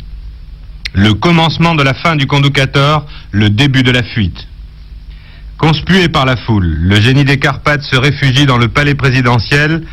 Le 0.94 1.16
commencement 1.16 1.74
de 1.74 1.82
la 1.82 1.96
fin 1.96 2.16
du 2.16 2.28
conducateur, 2.28 3.08
le 3.32 3.50
début 3.50 3.82
de 3.82 3.90
la 3.90 4.04
fuite. 4.04 4.48
Conspué 5.64 6.10
par 6.10 6.26
la 6.26 6.36
foule, 6.36 6.76
le 6.82 7.00
génie 7.00 7.24
des 7.24 7.38
Carpates 7.40 7.84
se 7.84 7.96
réfugie 7.96 8.46
dans 8.46 8.58
le 8.58 8.68
palais 8.68 8.96
présidentiel 8.96 9.84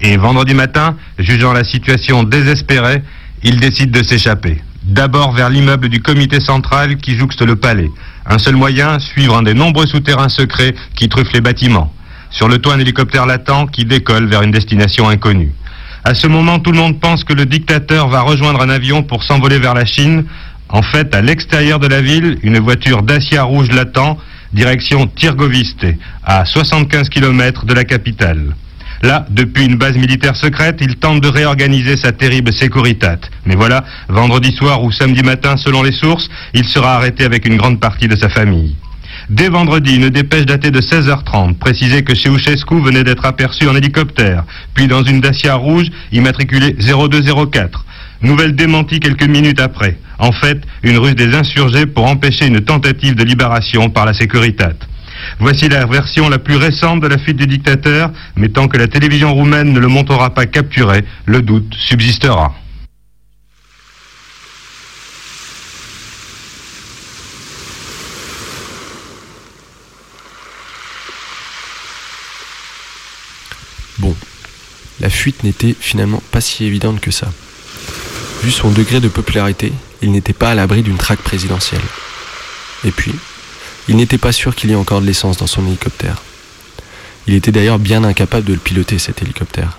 et 0.00 0.16
vendredi 0.16 0.54
matin, 0.54 0.96
jugeant 1.18 1.52
la 1.52 1.64
situation 1.64 2.22
désespérée, 2.22 3.02
il 3.42 3.60
décide 3.60 3.90
de 3.90 4.02
s'échapper. 4.02 4.62
D'abord 4.84 5.32
vers 5.32 5.50
l'immeuble 5.50 5.90
du 5.90 6.00
comité 6.00 6.40
central 6.40 6.96
qui 6.96 7.14
jouxte 7.14 7.42
le 7.42 7.56
palais. 7.56 7.90
Un 8.24 8.38
seul 8.38 8.56
moyen, 8.56 8.98
suivre 9.00 9.36
un 9.36 9.42
des 9.42 9.52
nombreux 9.52 9.86
souterrains 9.86 10.30
secrets 10.30 10.74
qui 10.96 11.10
truffent 11.10 11.34
les 11.34 11.42
bâtiments. 11.42 11.92
Sur 12.30 12.48
le 12.48 12.56
toit, 12.56 12.72
un 12.72 12.78
hélicoptère 12.78 13.26
l'attend 13.26 13.66
qui 13.66 13.84
décolle 13.84 14.28
vers 14.28 14.40
une 14.40 14.50
destination 14.50 15.10
inconnue. 15.10 15.52
À 16.04 16.14
ce 16.14 16.26
moment, 16.26 16.58
tout 16.58 16.72
le 16.72 16.78
monde 16.78 17.00
pense 17.00 17.22
que 17.24 17.34
le 17.34 17.44
dictateur 17.44 18.08
va 18.08 18.22
rejoindre 18.22 18.62
un 18.62 18.70
avion 18.70 19.02
pour 19.02 19.22
s'envoler 19.22 19.58
vers 19.58 19.74
la 19.74 19.84
Chine. 19.84 20.24
En 20.70 20.80
fait, 20.80 21.14
à 21.14 21.20
l'extérieur 21.20 21.80
de 21.80 21.86
la 21.86 22.00
ville, 22.00 22.38
une 22.42 22.58
voiture 22.60 23.02
Dacia 23.02 23.42
rouge 23.42 23.70
l'attend, 23.70 24.16
direction 24.52 25.06
Tirgoviste, 25.06 25.86
à 26.24 26.44
75 26.44 27.08
km 27.08 27.64
de 27.64 27.74
la 27.74 27.84
capitale. 27.84 28.54
Là, 29.02 29.26
depuis 29.30 29.64
une 29.64 29.76
base 29.76 29.96
militaire 29.96 30.34
secrète, 30.34 30.78
il 30.80 30.96
tente 30.96 31.20
de 31.20 31.28
réorganiser 31.28 31.96
sa 31.96 32.10
terrible 32.10 32.52
Securitat. 32.52 33.18
Mais 33.46 33.54
voilà, 33.54 33.84
vendredi 34.08 34.50
soir 34.52 34.82
ou 34.82 34.90
samedi 34.90 35.22
matin, 35.22 35.56
selon 35.56 35.82
les 35.82 35.92
sources, 35.92 36.28
il 36.52 36.64
sera 36.64 36.96
arrêté 36.96 37.24
avec 37.24 37.46
une 37.46 37.56
grande 37.56 37.78
partie 37.78 38.08
de 38.08 38.16
sa 38.16 38.28
famille. 38.28 38.74
Dès 39.30 39.50
vendredi, 39.50 39.96
une 39.96 40.08
dépêche 40.08 40.46
datée 40.46 40.70
de 40.70 40.80
16h30 40.80 41.58
précisait 41.58 42.02
que 42.02 42.14
Ceausescu 42.14 42.80
venait 42.80 43.04
d'être 43.04 43.26
aperçu 43.26 43.68
en 43.68 43.76
hélicoptère, 43.76 44.44
puis 44.72 44.88
dans 44.88 45.02
une 45.02 45.20
Dacia 45.20 45.54
rouge 45.54 45.88
immatriculée 46.12 46.74
0204. 46.80 47.84
Nouvelle 48.22 48.56
démentie 48.56 49.00
quelques 49.00 49.28
minutes 49.28 49.60
après. 49.60 49.98
En 50.18 50.32
fait, 50.32 50.62
une 50.82 50.96
ruse 50.96 51.14
des 51.14 51.34
insurgés 51.34 51.84
pour 51.84 52.06
empêcher 52.06 52.46
une 52.46 52.62
tentative 52.62 53.16
de 53.16 53.22
libération 53.22 53.90
par 53.90 54.06
la 54.06 54.14
Securitat. 54.14 54.72
Voici 55.40 55.68
la 55.68 55.84
version 55.84 56.30
la 56.30 56.38
plus 56.38 56.56
récente 56.56 57.00
de 57.00 57.06
la 57.06 57.18
fuite 57.18 57.36
du 57.36 57.46
dictateur, 57.46 58.10
mais 58.34 58.48
tant 58.48 58.66
que 58.66 58.78
la 58.78 58.88
télévision 58.88 59.34
roumaine 59.34 59.74
ne 59.74 59.78
le 59.78 59.88
montrera 59.88 60.30
pas 60.30 60.46
capturé, 60.46 61.04
le 61.26 61.42
doute 61.42 61.74
subsistera. 61.74 62.54
Bon, 73.98 74.14
la 75.00 75.10
fuite 75.10 75.44
n'était 75.44 75.74
finalement 75.78 76.22
pas 76.30 76.40
si 76.40 76.64
évidente 76.64 77.00
que 77.00 77.10
ça. 77.10 77.32
Vu 78.42 78.50
son 78.50 78.70
degré 78.70 79.00
de 79.00 79.08
popularité, 79.08 79.72
il 80.02 80.12
n'était 80.12 80.32
pas 80.32 80.50
à 80.50 80.54
l'abri 80.54 80.82
d'une 80.82 80.96
traque 80.96 81.22
présidentielle. 81.22 81.82
Et 82.84 82.90
puis, 82.90 83.14
il 83.88 83.96
n'était 83.96 84.18
pas 84.18 84.32
sûr 84.32 84.54
qu'il 84.54 84.70
y 84.70 84.72
ait 84.72 84.76
encore 84.76 85.00
de 85.00 85.06
l'essence 85.06 85.38
dans 85.38 85.46
son 85.46 85.66
hélicoptère. 85.66 86.22
Il 87.26 87.34
était 87.34 87.52
d'ailleurs 87.52 87.78
bien 87.78 88.04
incapable 88.04 88.46
de 88.46 88.52
le 88.52 88.58
piloter, 88.58 88.98
cet 88.98 89.22
hélicoptère. 89.22 89.78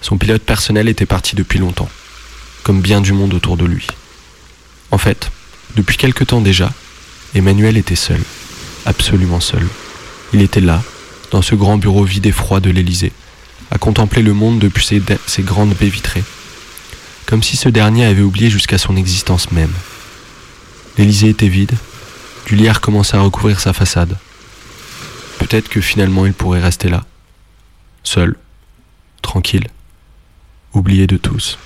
Son 0.00 0.18
pilote 0.18 0.42
personnel 0.42 0.88
était 0.88 1.06
parti 1.06 1.34
depuis 1.36 1.58
longtemps, 1.58 1.88
comme 2.62 2.80
bien 2.80 3.00
du 3.00 3.12
monde 3.12 3.34
autour 3.34 3.56
de 3.56 3.64
lui. 3.64 3.86
En 4.90 4.98
fait, 4.98 5.30
depuis 5.74 5.96
quelque 5.96 6.24
temps 6.24 6.40
déjà, 6.40 6.72
Emmanuel 7.34 7.76
était 7.76 7.96
seul, 7.96 8.20
absolument 8.84 9.40
seul. 9.40 9.66
Il 10.32 10.42
était 10.42 10.60
là, 10.60 10.82
dans 11.30 11.42
ce 11.42 11.54
grand 11.54 11.76
bureau 11.76 12.04
vide 12.04 12.26
et 12.26 12.32
froid 12.32 12.60
de 12.60 12.70
l'Élysée, 12.70 13.12
à 13.70 13.78
contempler 13.78 14.22
le 14.22 14.32
monde 14.32 14.58
depuis 14.58 14.84
ses, 14.84 15.42
grandes 15.42 15.74
baies 15.74 15.88
vitrées, 15.88 16.24
comme 17.26 17.42
si 17.42 17.56
ce 17.56 17.68
dernier 17.68 18.04
avait 18.04 18.22
oublié 18.22 18.50
jusqu'à 18.50 18.78
son 18.78 18.96
existence 18.96 19.50
même. 19.50 19.72
L'Élysée 20.98 21.30
était 21.30 21.48
vide, 21.48 21.76
du 22.46 22.56
lierre 22.56 22.80
commençait 22.80 23.16
à 23.16 23.20
recouvrir 23.20 23.60
sa 23.60 23.72
façade. 23.72 24.16
Peut-être 25.38 25.68
que 25.68 25.80
finalement 25.80 26.26
il 26.26 26.32
pourrait 26.32 26.62
rester 26.62 26.88
là, 26.88 27.04
seul, 28.02 28.36
tranquille, 29.22 29.66
oublié 30.72 31.06
de 31.06 31.16
tous. 31.16 31.58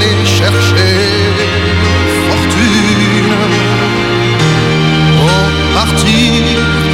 Aller 0.00 0.24
chercher 0.24 0.96
fortune. 2.26 3.32
Oh, 5.22 5.48
partir 5.74 6.42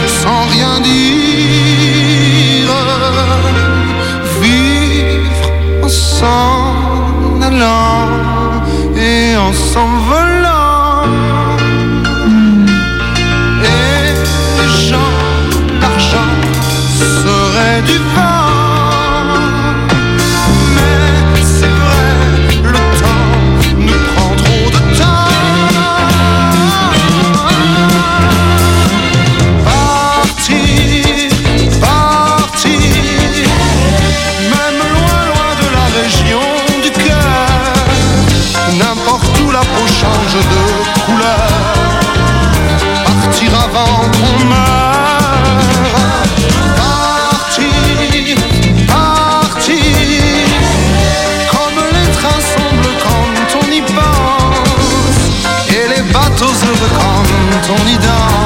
sans 0.06 0.46
rien 0.54 0.80
dire, 0.80 2.72
vivre 4.42 5.50
en 5.82 5.88
s'en 5.88 7.42
allant 7.42 8.08
et 8.96 9.36
en 9.36 9.52
s'envolant. 9.52 9.95
Quand 57.66 57.74
on 57.74 58.45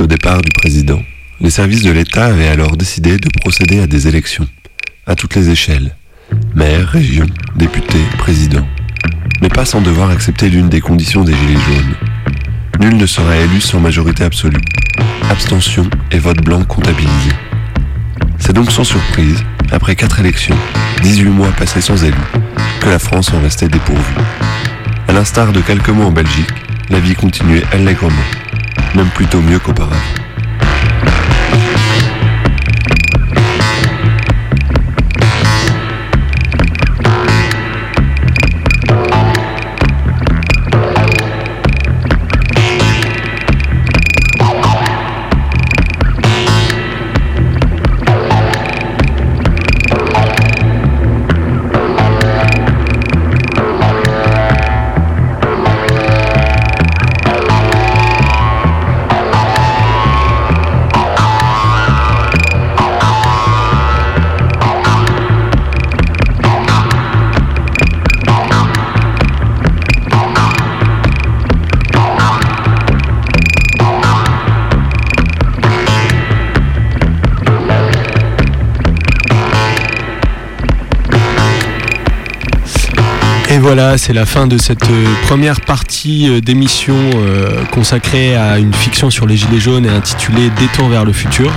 Au 0.00 0.06
départ 0.06 0.40
du 0.40 0.50
président, 0.50 1.02
les 1.40 1.50
services 1.50 1.82
de 1.82 1.90
l'État 1.90 2.26
avaient 2.26 2.48
alors 2.48 2.76
décidé 2.76 3.18
de 3.18 3.28
procéder 3.40 3.80
à 3.80 3.86
des 3.86 4.08
élections, 4.08 4.46
à 5.06 5.14
toutes 5.14 5.34
les 5.34 5.50
échelles, 5.50 5.94
maire, 6.54 6.88
région, 6.88 7.26
député, 7.56 7.98
président, 8.16 8.66
mais 9.40 9.48
pas 9.48 9.64
sans 9.64 9.80
devoir 9.80 10.10
accepter 10.10 10.48
l'une 10.48 10.68
des 10.68 10.80
conditions 10.80 11.24
des 11.24 11.34
Gilets 11.34 11.60
jaunes. 11.60 11.94
Nul 12.80 12.96
ne 12.96 13.06
sera 13.06 13.36
élu 13.36 13.60
sans 13.60 13.80
majorité 13.80 14.24
absolue, 14.24 14.60
abstention 15.30 15.88
et 16.10 16.18
vote 16.18 16.42
blanc 16.42 16.64
comptabilisés. 16.64 17.36
C'est 18.38 18.54
donc 18.54 18.72
sans 18.72 18.84
surprise, 18.84 19.44
après 19.70 19.94
quatre 19.94 20.20
élections, 20.20 20.56
18 21.02 21.24
mois 21.28 21.52
passés 21.52 21.82
sans 21.82 22.02
élu, 22.02 22.16
que 22.80 22.88
la 22.88 22.98
France 22.98 23.32
en 23.32 23.40
restait 23.40 23.68
dépourvue. 23.68 24.14
À 25.06 25.12
l'instar 25.12 25.52
de 25.52 25.60
quelques 25.60 25.90
mois 25.90 26.06
en 26.06 26.12
Belgique, 26.12 26.50
la 26.88 26.98
vie 26.98 27.14
continuait 27.14 27.64
allègrement, 27.72 28.24
même 28.94 29.08
plutôt 29.08 29.40
mieux 29.40 29.58
qu'auparavant. 29.58 30.31
Voilà, 83.74 83.96
c'est 83.96 84.12
la 84.12 84.26
fin 84.26 84.46
de 84.46 84.58
cette 84.58 84.90
euh, 84.90 85.04
première 85.22 85.62
partie 85.62 86.28
euh, 86.28 86.42
d'émission 86.42 86.94
euh, 87.14 87.64
consacrée 87.72 88.36
à 88.36 88.58
une 88.58 88.74
fiction 88.74 89.08
sur 89.08 89.26
les 89.26 89.38
Gilets 89.38 89.60
jaunes 89.60 89.86
et 89.86 89.88
intitulée 89.88 90.50
Détour 90.58 90.90
vers 90.90 91.06
le 91.06 91.12
futur. 91.14 91.50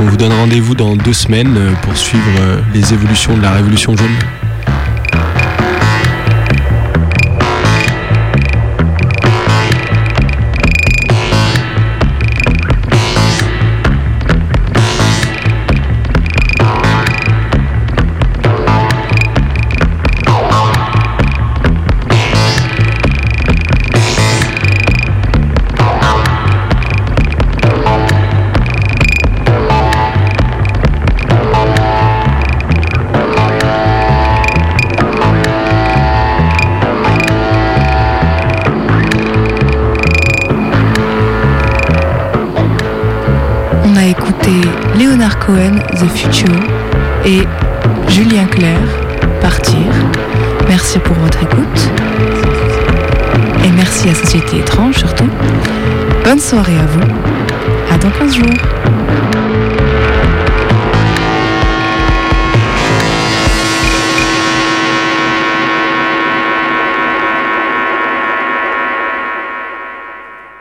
On 0.00 0.06
vous 0.06 0.16
donne 0.16 0.32
rendez-vous 0.32 0.74
dans 0.74 0.96
deux 0.96 1.12
semaines 1.12 1.56
pour 1.82 1.96
suivre 1.96 2.24
les 2.74 2.92
évolutions 2.92 3.36
de 3.36 3.42
la 3.42 3.52
Révolution 3.52 3.96
jaune. 3.96 4.41
Cohen, 45.46 45.78
The 45.98 46.08
Future, 46.16 46.60
et 47.24 47.42
Julien 48.08 48.46
Clerc, 48.46 48.78
Partir. 49.40 49.92
Merci 50.68 51.00
pour 51.00 51.16
votre 51.16 51.42
écoute. 51.42 51.90
Et 53.64 53.70
merci 53.72 54.08
à 54.08 54.14
Société 54.14 54.58
Étrange 54.58 54.98
surtout. 54.98 55.28
Bonne 56.24 56.38
soirée 56.38 56.78
à 56.78 56.86
vous. 56.86 57.92
À 57.92 57.98
dans 57.98 58.10
15 58.10 58.36
jours. 58.36 59.31